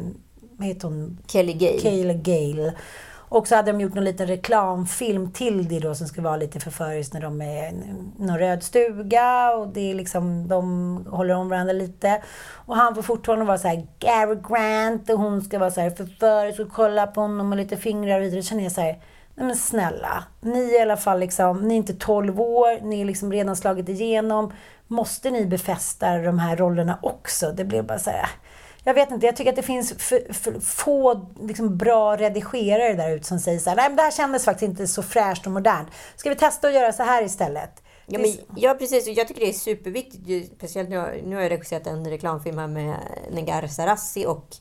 [0.58, 1.18] vad heter hon?
[1.26, 1.80] Kelly Gale.
[1.80, 2.72] Kelly Gale.
[3.28, 6.60] Och så hade de gjort någon liten reklamfilm till det då som skulle vara lite
[6.60, 7.72] förföriskt när de är i
[8.18, 12.22] någon röd stuga och det är liksom, de håller om varandra lite.
[12.66, 15.90] Och han får fortfarande vara så här Gary Grant och hon ska vara så här
[15.90, 18.40] förförisk och kolla på honom med lite fingrar och vidare.
[18.40, 19.02] Då känner jag så här,
[19.34, 20.24] nej men snälla.
[20.40, 23.56] Ni är i alla fall liksom, ni är inte 12 år, ni är liksom redan
[23.56, 24.52] slagit igenom.
[24.86, 27.52] Måste ni befästa de här rollerna också?
[27.52, 28.28] Det blev bara så här,
[28.86, 33.10] jag vet inte, jag tycker att det finns för, för få liksom, bra redigerare där
[33.10, 35.52] ute som säger så här, nej men det här kändes faktiskt inte så fräscht och
[35.52, 35.88] modernt.
[36.16, 37.82] Ska vi testa att göra så här istället?
[38.06, 39.06] Ja, men, ja precis.
[39.06, 40.52] Jag tycker det är superviktigt.
[40.56, 42.96] Speciellt nu, nu har jag regisserat en reklamfilm här med
[43.30, 44.56] Negar Sarassi och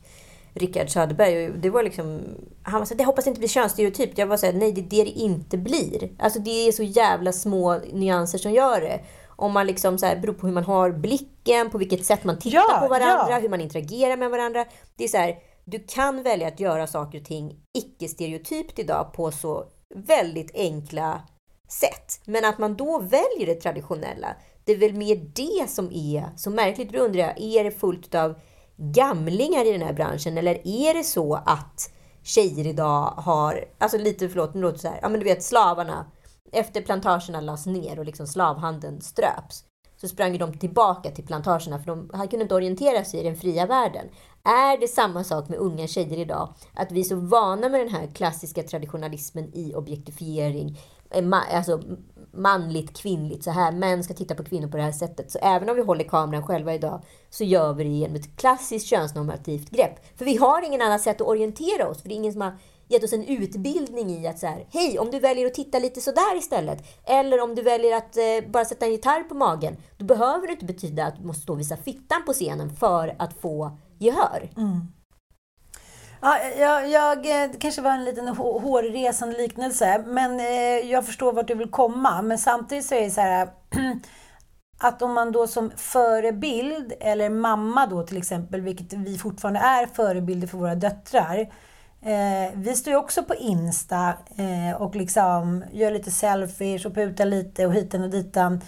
[0.54, 1.52] Rickard Söderberg.
[1.58, 2.22] det var liksom,
[2.64, 4.18] han var så det hoppas inte blir könsstereotypt.
[4.18, 6.10] Jag var så nej det är det det inte blir.
[6.20, 9.00] Alltså det är så jävla små nyanser som gör det.
[9.36, 12.40] Om man liksom så här, beror på hur man har blicken, på vilket sätt man
[12.40, 13.40] tittar ja, på varandra, ja.
[13.40, 14.66] hur man interagerar med varandra.
[14.98, 19.32] Det är så här, du kan välja att göra saker och ting icke-stereotypt idag på
[19.32, 19.66] så
[19.96, 21.22] väldigt enkla
[21.70, 22.22] sätt.
[22.26, 26.50] Men att man då väljer det traditionella, det är väl mer det som är så
[26.50, 26.94] märkligt.
[26.94, 28.36] Då undrar jag, är det fullt av
[28.78, 31.92] gamlingar i den här branschen eller är det så att
[32.24, 35.44] tjejer idag har, alltså lite, förlåt, nu låter det så här, ja men du vet
[35.44, 36.12] slavarna
[36.52, 39.64] efter plantagerna lades ner och liksom slavhandeln ströps
[39.98, 43.66] så sprang de tillbaka till plantagerna för de kunde inte orientera sig i den fria
[43.66, 44.06] världen.
[44.44, 46.54] Är det samma sak med unga tjejer idag?
[46.74, 50.80] Att vi är så vana med den här klassiska traditionalismen i objektifiering,
[51.10, 51.82] eh, alltså
[52.34, 55.32] manligt, kvinnligt, så här, män ska titta på kvinnor på det här sättet.
[55.32, 58.88] Så även om vi håller kameran själva idag så gör vi det genom ett klassiskt
[58.88, 60.18] könsnormativt grepp.
[60.18, 62.58] För vi har ingen annat sätt att orientera oss, för det är ingen som har
[62.88, 66.02] gett oss en utbildning i att så här, hej, om du väljer att titta lite
[66.02, 70.06] sådär istället, eller om du väljer att eh, bara sätta en gitarr på magen, då
[70.06, 73.34] behöver det inte betyda att du måste stå och visa fittan på scenen för att
[73.42, 74.50] få gehör.
[74.58, 74.88] Mm.
[76.22, 81.48] Ja, jag, jag, det kanske var en liten hårresande liknelse, men eh, jag förstår vart
[81.48, 82.22] du vill komma.
[82.22, 83.50] Men samtidigt så är det så här
[84.80, 89.86] att om man då som förebild, eller mamma då till exempel, vilket vi fortfarande är
[89.86, 91.54] förebilder för våra döttrar.
[92.06, 97.26] Eh, vi står ju också på Insta eh, och liksom gör lite selfies och putar
[97.26, 98.62] lite och hiten och ditan.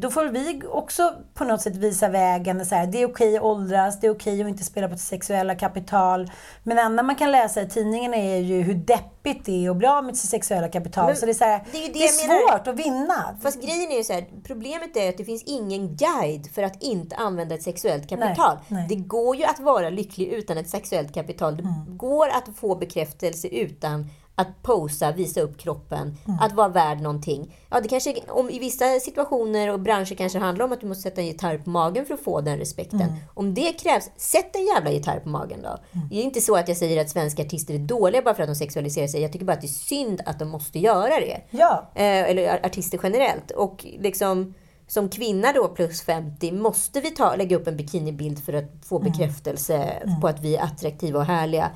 [0.00, 2.66] Då får vi också på något sätt visa vägen.
[2.66, 5.06] Så här, det är okej att åldras, det är okej att inte spela på sitt
[5.06, 6.30] sexuella kapital.
[6.62, 9.76] Men det enda man kan läsa i tidningarna är ju hur deppigt det är att
[9.76, 11.06] bli av med sitt sexuella kapital.
[11.06, 13.38] Men så det är, så här, det är det det är svårt att vinna.
[13.42, 16.82] Fast grejen är ju så här, problemet är att det finns ingen guide för att
[16.82, 18.56] inte använda ett sexuellt kapital.
[18.68, 18.86] Nej, nej.
[18.88, 21.56] Det går ju att vara lycklig utan ett sexuellt kapital.
[21.56, 21.96] Det Mm.
[21.98, 24.06] går att få bekräftelse utan
[24.40, 26.38] att posa, visa upp kroppen, Mm.
[26.40, 27.54] att vara värd någonting.
[27.70, 30.86] Ja, det kanske, om, I vissa situationer och branscher kanske det handlar om att du
[30.86, 33.00] måste sätta en gitarr på magen för att få den respekten.
[33.00, 33.14] Mm.
[33.34, 35.78] Om det krävs, sätt en jävla gitarr på magen då.
[36.10, 38.48] Det är inte så att jag säger att svenska artister är dåliga bara för att
[38.48, 39.22] de sexualiserar sig.
[39.22, 41.40] Jag tycker bara att det är synd att de måste göra det.
[41.50, 41.90] Ja.
[41.94, 43.50] Eh, eller ar- artister generellt.
[43.50, 44.54] Och liksom
[44.86, 48.98] som kvinna då plus 50 måste vi ta, lägga upp en bikinibild för att få
[48.98, 51.70] bekräftelse på att vi är attraktiva och härliga.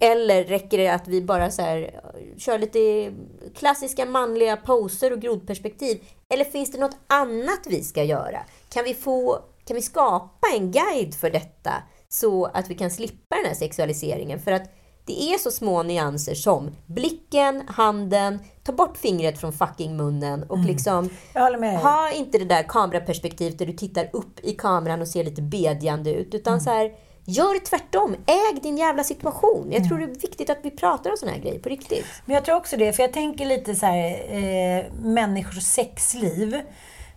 [0.00, 2.00] Eller räcker det att vi bara så här,
[2.36, 3.12] kör lite
[3.54, 6.04] klassiska manliga poser och grodperspektiv?
[6.28, 8.38] Eller finns det något annat vi ska göra?
[8.68, 11.72] Kan vi, få, kan vi skapa en guide för detta
[12.08, 14.40] så att vi kan slippa den här sexualiseringen?
[14.40, 14.74] För att
[15.08, 20.58] det är så små nyanser som blicken, handen, ta bort fingret från fucking munnen och
[20.58, 21.82] liksom håller med dig.
[21.82, 26.14] ha inte det där kameraperspektivet där du tittar upp i kameran och ser lite bedjande
[26.14, 26.34] ut.
[26.34, 26.92] Utan så här,
[27.28, 28.16] gör tvärtom.
[28.26, 29.72] Äg din jävla situation.
[29.72, 32.06] Jag tror det är viktigt att vi pratar om såna här grejer på riktigt.
[32.24, 36.54] Men jag tror också det, för jag tänker lite så här, eh, människors sexliv.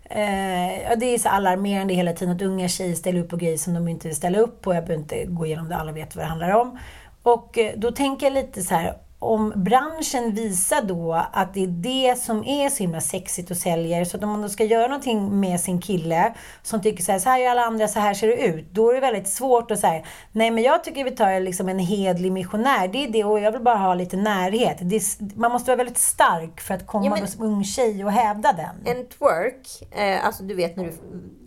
[0.03, 3.73] Eh, det är så alarmerande hela tiden att unga tjejer ställer upp på grejer som
[3.73, 4.73] de inte vill ställa upp på.
[4.73, 6.79] Jag behöver inte gå igenom det, alla vet vad det handlar om.
[7.23, 8.93] Och eh, då tänker jag lite så här,
[9.23, 14.05] om branschen visar då att det är det som är så himla sexigt och säljer,
[14.05, 17.19] så att om man då ska göra någonting med sin kille som tycker så här,
[17.19, 18.65] så här gör alla andra, så här ser det ut.
[18.71, 21.79] Då är det väldigt svårt att säga, nej men jag tycker vi tar liksom en
[21.79, 24.81] hedlig missionär, det är det och jag vill bara ha lite närhet.
[24.81, 28.11] Är, man måste vara väldigt stark för att komma Ja, men- som ung tjej och
[28.11, 28.97] hävda den.
[28.97, 30.91] En twerk, eh, alltså du vet när du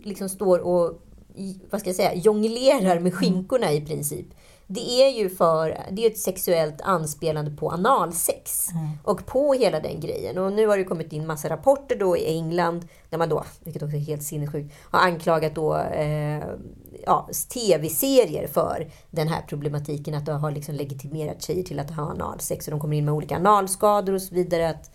[0.03, 1.01] liksom står och
[1.69, 4.25] vad ska jag säga, jonglerar med skinkorna i princip.
[4.67, 8.67] Det är ju för, det är ett sexuellt anspelande på analsex.
[9.03, 10.37] Och på hela den grejen.
[10.37, 13.83] Och nu har det kommit in massa rapporter då i England, där man då, vilket
[13.83, 16.43] också är helt sinnessjukt, har anklagat då eh,
[17.05, 20.13] ja, tv-serier för den här problematiken.
[20.13, 22.67] Att de har liksom legitimerat tjejer till att ha analsex.
[22.67, 24.69] Och de kommer in med olika analskador och så vidare.
[24.69, 24.91] Att,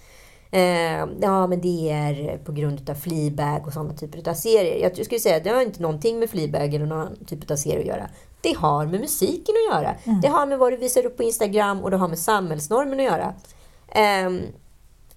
[0.53, 4.77] Eh, ja, men det är på grund av Fleabag och sådana typer av serier.
[4.99, 7.81] Jag skulle säga att det har inte någonting med Fleabag eller någon typ av serie
[7.81, 8.11] att göra.
[8.43, 9.95] Det har med musiken att göra.
[10.23, 13.07] Det har med vad du visar upp på Instagram och det har med samhällsnormen att
[13.07, 13.35] göra.
[13.89, 14.41] Ehm,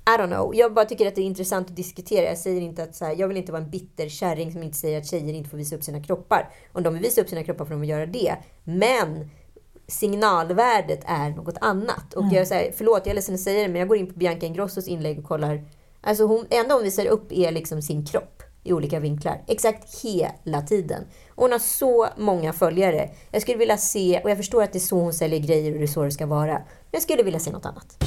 [0.05, 0.55] I don't know.
[0.55, 2.25] Jag bara tycker att det är intressant att diskutera.
[2.25, 4.77] Jag säger inte att så här, jag vill inte vara en bitter kärring som inte
[4.77, 6.49] säger att tjejer inte får visa upp sina kroppar.
[6.71, 8.35] Om de vill visa upp sina kroppar får de göra det.
[8.63, 9.29] Men
[9.87, 12.13] signalvärdet är något annat.
[12.13, 14.19] Och jag säger, förlåt, jag är ledsen att säga det, men jag går in på
[14.19, 15.63] Bianca Ingrossos inlägg och kollar.
[16.01, 19.41] Alltså hon, enda hon visar upp är liksom sin kropp i olika vinklar.
[19.47, 21.03] Exakt hela tiden.
[21.35, 23.09] Hon har så många följare.
[23.31, 25.77] Jag skulle vilja se, och jag förstår att det är så hon säljer grejer och
[25.77, 26.53] det är så det ska vara.
[26.53, 27.97] Men jag skulle vilja se något annat.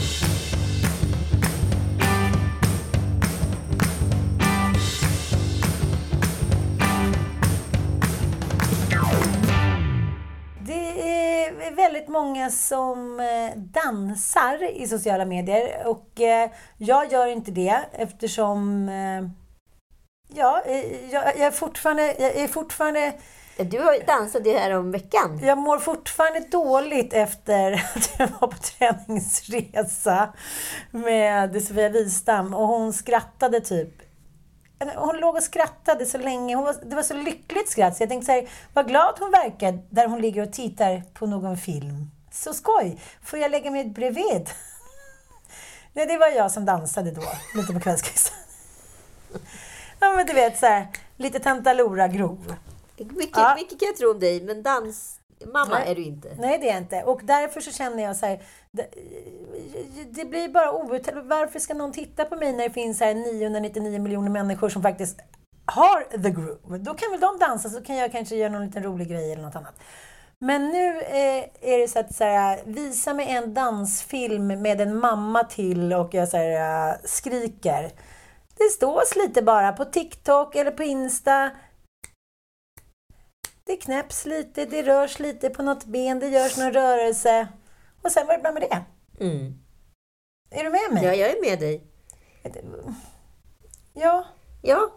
[10.61, 17.51] Det är väldigt många som eh, dansar i sociala medier och eh, jag gör inte
[17.51, 19.46] det eftersom eh,
[20.29, 20.63] Ja,
[21.11, 23.15] jag, jag är fortfarande, jag är fortfarande
[23.57, 25.41] Du har dansat det här om veckan.
[25.43, 30.33] jag mår fortfarande dåligt efter att jag var på träningsresa
[30.91, 34.07] med Sofia Wistam och hon skrattade typ
[34.97, 36.57] hon låg och skrattade så länge.
[36.57, 39.31] Hon var, det var så lyckligt skratt så jag tänkte så här, vad glad hon
[39.31, 42.11] verkar där hon ligger och tittar på någon film.
[42.33, 43.01] Så skoj!
[43.23, 44.51] Får jag lägga mig bredvid?
[45.93, 47.23] Nej, det var jag som dansade då,
[47.55, 48.37] lite på kvällskvisten.
[50.01, 50.87] Ja, men du vet så här,
[51.17, 52.55] lite tantalora-grov.
[52.99, 53.55] Mycket, Ja.
[53.57, 55.21] mycket kan jag tro om dig, men dans...
[55.53, 56.29] Mamma är du inte.
[56.39, 57.03] Nej, det är jag inte.
[57.03, 58.87] Och därför så känner jag så här, d-
[60.11, 61.27] det blir bara outhärdligt.
[61.27, 65.19] Varför ska någon titta på mig när det finns här 999 miljoner människor som faktiskt
[65.67, 66.79] har the groove?
[66.79, 69.43] Då kan väl de dansa, så kan jag kanske göra någon liten rolig grej eller
[69.43, 69.75] något annat.
[70.39, 74.97] Men nu eh, är det så att så här, visa mig en dansfilm med en
[74.99, 77.91] mamma till och jag så här, eh, skriker.
[78.59, 81.51] Det stås lite bara på TikTok eller på Insta.
[83.65, 87.49] Det knäpps lite, det rörs lite på något ben, det görs någon rörelse.
[88.03, 88.85] Och sen var det bra med det.
[89.25, 89.55] Mm.
[90.51, 91.05] Är du med mig?
[91.05, 91.85] Ja, jag är med dig.
[93.95, 94.25] Ja.
[94.63, 94.91] Ja,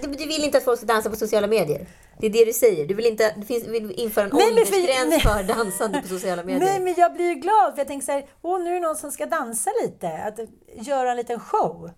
[0.00, 1.86] du, du vill inte att folk ska dansa på sociala medier?
[2.18, 2.86] Det är det du säger?
[2.86, 5.20] Du vill, inte, du finns, vill införa en Nej, för- åldersgräns nej.
[5.20, 6.60] för dansande på sociala medier?
[6.64, 8.80] Nej, men jag blir ju glad för jag tänker så här, åh, nu är det
[8.80, 10.08] någon som ska dansa lite.
[10.08, 10.38] Att
[10.86, 11.90] göra en liten show.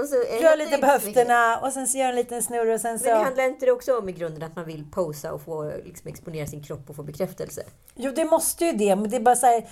[0.00, 2.90] Och så inte lite på höfterna och sen så gör en liten snurr och sen
[2.90, 3.04] Men så...
[3.04, 6.08] det handlar inte det också om i grunden att man vill posa och få liksom,
[6.08, 7.62] exponera sin kropp och få bekräftelse?
[7.94, 9.68] Jo, det måste ju det, men det är bara så här...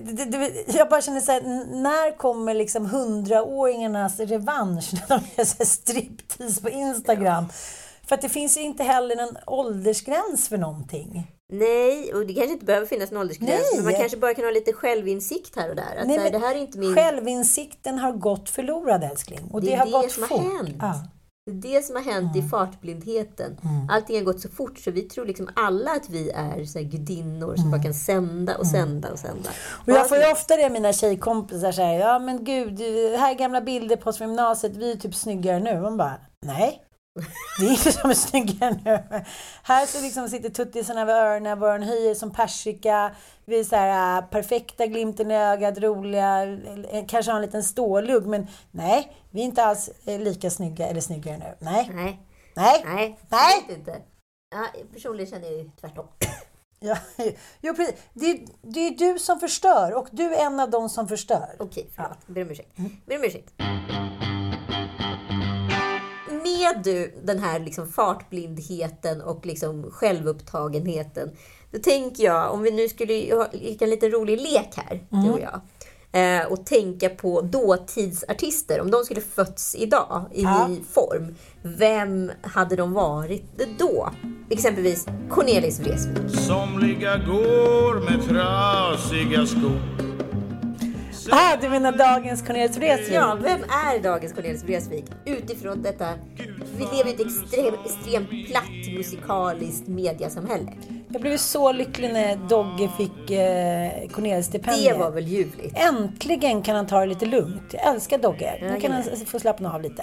[0.00, 1.42] Det, det, jag bara känner så här,
[1.82, 7.44] när kommer liksom hundraåringarnas revansch när de gör striptease på Instagram?
[8.06, 11.35] För att det finns ju inte heller någon åldersgräns för någonting.
[11.52, 13.50] Nej, och det kanske inte behöver finnas en åldersgräns.
[13.50, 13.70] Nej.
[13.76, 15.96] Men man kanske bara kan ha lite självinsikt här och där.
[16.00, 16.94] Att Nej, här, det här är inte min...
[16.94, 19.50] Självinsikten har gått förlorad älskling.
[19.52, 20.40] Och Det det, har det gått som har fort.
[20.66, 20.76] hänt.
[20.80, 20.94] Ja.
[21.50, 22.46] Det är det som har hänt Mm.
[22.46, 23.56] i fartblindheten.
[23.90, 27.56] Allting har gått så fort så vi tror liksom alla att vi är så gudinnor
[27.56, 29.50] som bara kan sända och sända och sända.
[29.50, 29.54] Mm.
[29.86, 32.80] Och jag får ju ofta det av mina tjejkompisar säger ja men gud,
[33.18, 35.80] här är gamla bilder på oss från gymnasiet, vi är typ snyggare nu.
[35.80, 36.14] Man bara,
[36.46, 36.82] nej.
[37.60, 39.22] Vi är inte som är snyggare nu.
[39.62, 43.14] Här så liksom sitter tuttisarna över öronen, våra höjer som persika.
[43.44, 46.42] Vi är så här äh, perfekta, glimten i ögat, roliga,
[46.90, 48.26] eh, kanske har en liten stålugg.
[48.26, 51.54] Men nej, vi är inte alls eh, lika snygga eller snyggare nu.
[51.58, 52.20] Nej, Nej,
[52.54, 53.76] nej, nej, Nej.
[53.78, 53.96] inte.
[54.54, 56.06] Ja, personligen känner jag ju tvärtom.
[56.80, 56.96] Ja,
[57.60, 57.94] jo, precis.
[58.12, 61.56] Det, är- det är du som förstör och du är en av dem som förstör.
[61.58, 62.26] Okej, förlåt.
[62.26, 62.76] Ber om ursäkt.
[63.06, 63.52] Ber om ursäkt.
[66.46, 71.30] Med du den här liksom fartblindheten och liksom självupptagenheten.
[71.72, 73.46] Då tänker jag, om vi nu skulle ha
[73.80, 75.60] en liten rolig lek här, du och jag.
[76.12, 78.80] Eh, och tänka på dåtidsartister.
[78.80, 80.68] Om de skulle fötts idag i Ja.
[80.68, 81.34] ny form.
[81.62, 83.44] Vem hade de varit
[83.78, 84.10] då?
[84.50, 86.30] Exempelvis Cornelis Vreeswijk.
[86.46, 90.05] Somliga går med trasiga skor
[91.30, 93.12] Ah, du menar dagens Cornelis Vreeswijk?
[93.12, 95.04] Ja, vem är dagens Cornelis Vreeswijk?
[95.24, 96.06] Utifrån detta,
[96.76, 100.72] vi lever i ett extremt, extremt platt musikaliskt mediasamhälle.
[101.08, 104.92] Jag blev så lycklig när Dogge fick eh, Cornelis-stipendiet.
[104.92, 105.78] Det var väl ljuvligt?
[105.78, 107.62] Äntligen kan han ta det lite lugnt.
[107.72, 108.58] Jag älskar Dogge.
[108.60, 110.02] Nu kan han få slappna av lite.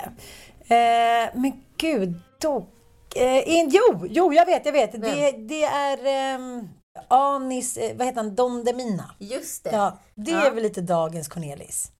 [0.67, 2.67] Eh, men gud, Dogge...
[3.15, 4.91] Eh, in, jo, jo, jag vet, jag vet.
[4.91, 6.67] Det, det är ehm,
[7.07, 9.11] Anis, eh, vad heter han, Don Demina.
[9.19, 9.69] Just det.
[9.71, 10.45] Ja, det Ja.
[10.47, 11.91] är väl lite dagens Cornelis.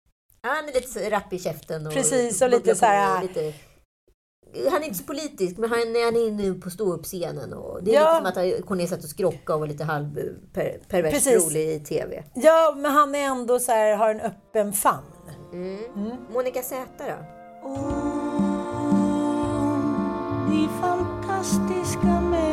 [0.41, 1.88] Han är lite så rapp i käften.
[1.88, 3.54] Och Precis, och lite så här- Lite,
[4.72, 7.54] han är inte så politisk, men han, han är inne på ståuppscenen.
[7.54, 8.02] Och det är Ja.
[8.10, 10.16] lite som att han- Cornelis satt och skrockade och var lite halv
[10.54, 11.46] per, perverst Precis.
[11.46, 12.24] rolig i TV.
[12.36, 15.06] Ja, men han är ändå så här, har en öppen famn.
[16.34, 17.16] Monica Z då?
[20.50, 22.53] De fantastiska män som vet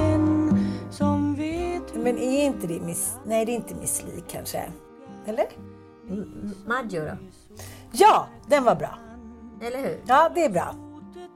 [2.03, 3.15] Men är inte det Miss...
[3.25, 4.73] Nej, det är inte Miss Li kanske.
[5.27, 5.47] Eller?
[6.67, 7.17] Maggio då?
[7.93, 8.99] Ja, den var bra.
[9.63, 10.01] Eller hur?
[10.07, 10.75] Ja, det är bra.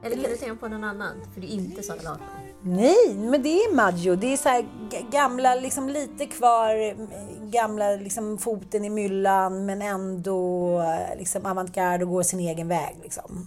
[0.03, 1.11] Eller kan du tänka på någon annan?
[1.33, 2.19] För det är inte Sara Larsson.
[2.61, 4.15] Nej, men det är Maggio.
[4.15, 4.65] Det är så här
[5.11, 7.07] gamla, liksom lite kvar, mm,
[7.51, 12.95] gamla liksom foten i myllan men ändå eh, liksom avantgarde och går sin egen väg
[13.03, 13.45] liksom.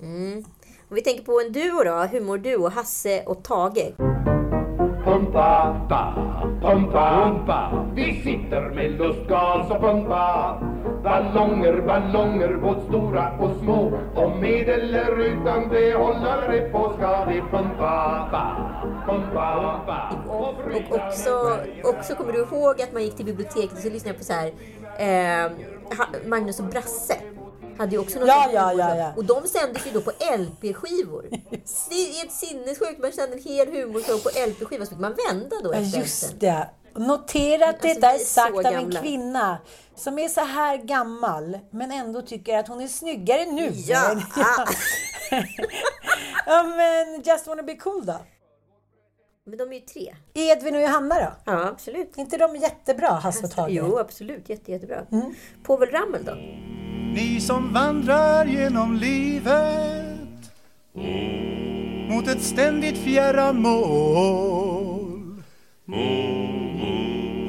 [0.88, 3.94] Om vi tänker på en duo då, humorduo, Hasse och Tage.
[5.08, 6.14] Pumpa, pa,
[6.60, 7.86] pumpa, pumpa.
[7.94, 10.58] Vi sitter med lustgas och pumpa.
[11.02, 13.92] Ballonger, ballonger, både stora och små.
[14.14, 18.56] Och med eller utan behållare på ska vi pumpa, pa,
[19.06, 20.32] pumpa, pa.
[20.32, 24.18] Och, och också, också kommer du ihåg att man gick till biblioteket och så lyssnade
[24.18, 24.52] på så här,
[24.98, 25.52] eh,
[26.26, 27.14] Magnus och Brasse.
[27.78, 29.12] Hade ju också något Ja, ja, ja, ja.
[29.16, 31.26] Och de sändes ju då på LP-skivor.
[31.90, 32.98] Det är ett sinnessjukt.
[33.02, 34.84] Man kände en hel humorshow på LP-skiva.
[34.84, 36.68] Så fick man vända då efter just det.
[36.96, 39.00] Notera att Alltså, detta är sagt av en gamla.
[39.00, 39.58] kvinna
[39.96, 43.70] som är så här gammal men ändå tycker att hon är snyggare nu.
[43.74, 44.22] Ja.
[44.36, 44.66] Ah.
[46.46, 48.16] ja men Just wanna be cool då?
[49.48, 50.14] Men de är ju tre.
[50.34, 51.32] Edvin och Johanna då?
[51.44, 52.16] Ja, absolut.
[52.16, 53.70] Är inte de jättebra, Hasse och Tage?
[53.70, 54.48] Jo, absolut.
[54.48, 55.00] Jätte, jättebra.
[55.12, 55.34] Mm.
[55.62, 56.34] Povel Ramel då?
[57.14, 60.18] Ni som vandrar genom livet
[62.08, 65.18] mot ett ständigt fjärran mål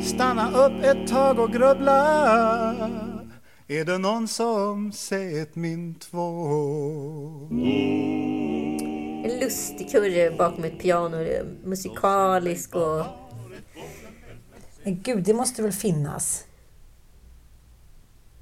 [0.01, 2.75] stanna upp ett tag och grubbla
[3.67, 6.29] Är det någon som sett min två?
[9.29, 11.17] En lustig kurre bakom ett piano,
[11.63, 13.05] musikalisk och...
[14.83, 16.45] Men gud, det måste väl finnas?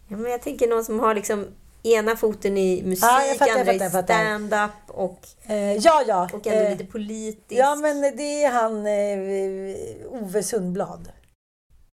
[0.08, 1.46] Ja, men jag tänker någon som har liksom
[1.84, 4.14] ena foten i musik, Ja, fattar, jag andra fattar, jag i fattar.
[4.24, 6.30] stand-up och, Eh, ja, ja.
[6.34, 7.60] och ändå Eh, lite politiskt.
[7.60, 11.12] Ja, men det är han eh, Ove Sundblad.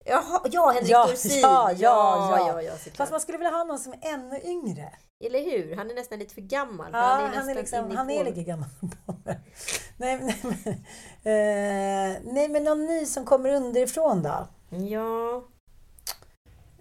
[0.06, 1.40] Jaha, ja, Henrik ja, Dorsin.
[1.42, 2.48] ja, ja, ja.
[2.48, 2.96] ja, ja, såklart.
[2.98, 4.90] Fast man skulle vilja ha någon som är ännu yngre.
[5.26, 5.76] Eller hur?
[5.76, 6.92] Han är nästan lite för gammal.
[6.92, 8.70] för Ja, han är, han är, liksom, han är lika gammal.
[9.98, 10.74] nej, nej, men,
[11.24, 14.48] eh, nej, men någon ny som kommer underifrån då?
[14.70, 15.44] Ja.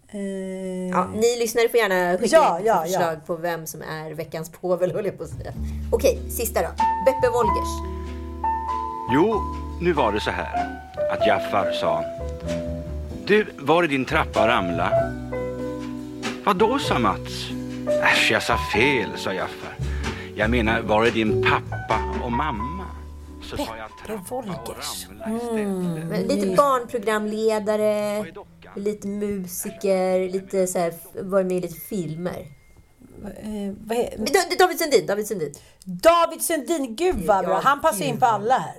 [0.08, 1.08] Eh, ja.
[1.14, 4.92] Ni lyssnare får gärna skicka Ja, in ja, förslag på vem som är veckans påvel,
[4.92, 5.52] höll jag på att säga.
[5.92, 6.68] Okej, sista då.
[7.06, 8.02] Beppe Wolgers.
[9.14, 9.40] Jo,
[9.80, 12.04] nu var det så här att Jaffar sa
[13.26, 14.92] Du, var är din trappa ramla?
[16.44, 17.61] Vad då, sa Mats.
[17.88, 19.76] Äsch, jag sa fel, sa Jaffar.
[20.36, 22.84] Jag menar, var är din pappa och mamma?
[23.42, 25.26] Så sa jag trappa och ramla istället.
[26.08, 28.24] Men Lite barnprogramledare,
[28.76, 32.46] lite musiker, lite så här, var med i lite filmer.
[33.24, 35.52] Eh, vad är, Da- David Sundin, David Sundin.
[35.84, 37.60] David Sundin, gud vad bra.
[37.64, 38.74] Han passar in på alla här.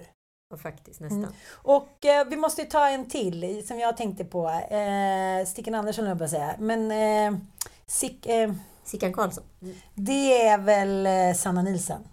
[0.52, 1.28] Ja, faktiskt nästan.
[1.52, 4.48] Och eh, vi måste ju ta en till som jag tänkte på.
[4.50, 6.56] Eh, Stickan Andersson höll jag på att säga.
[6.60, 7.40] Men eh,
[7.88, 8.52] Sick, eh,
[8.84, 9.44] Sickan Karlsson.
[9.96, 12.08] Det är väl eh, Sanna Nilsson.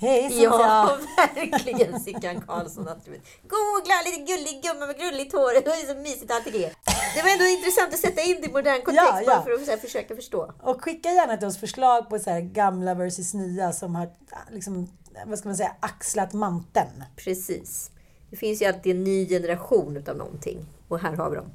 [0.00, 0.48] Hej Sofia!
[0.50, 2.84] Ja, verkligen Sickan Karlsson.
[2.84, 3.32] naturligtvis.
[3.42, 5.52] Googla, lite gullig gumma med grulligt hår.
[5.64, 6.72] Det är så mysigt allting är.
[7.14, 9.42] Det var ändå intressant att sätta in det i modern kontext Ja, ja.
[9.42, 10.52] för att här, försöka förstå.
[10.62, 14.08] Och skicka gärna till oss förslag på så här gamla versus nya som har
[14.50, 14.88] liksom,
[15.26, 17.04] vad ska man säga, axlat manteln.
[17.16, 17.90] Precis.
[18.30, 20.66] Det finns ju alltid en ny generation utav någonting.
[20.88, 21.50] Och här har vi dem.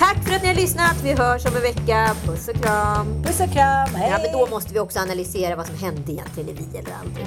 [0.00, 0.96] Tack för att ni har lyssnat.
[1.02, 2.16] Vi hörs om en vecka.
[2.24, 3.22] Puss och kram.
[3.22, 3.94] Puss och kram.
[3.94, 4.10] Hej!
[4.10, 7.26] Ja, men då måste vi också analysera vad som hände egentligen i Vi eller aldrig.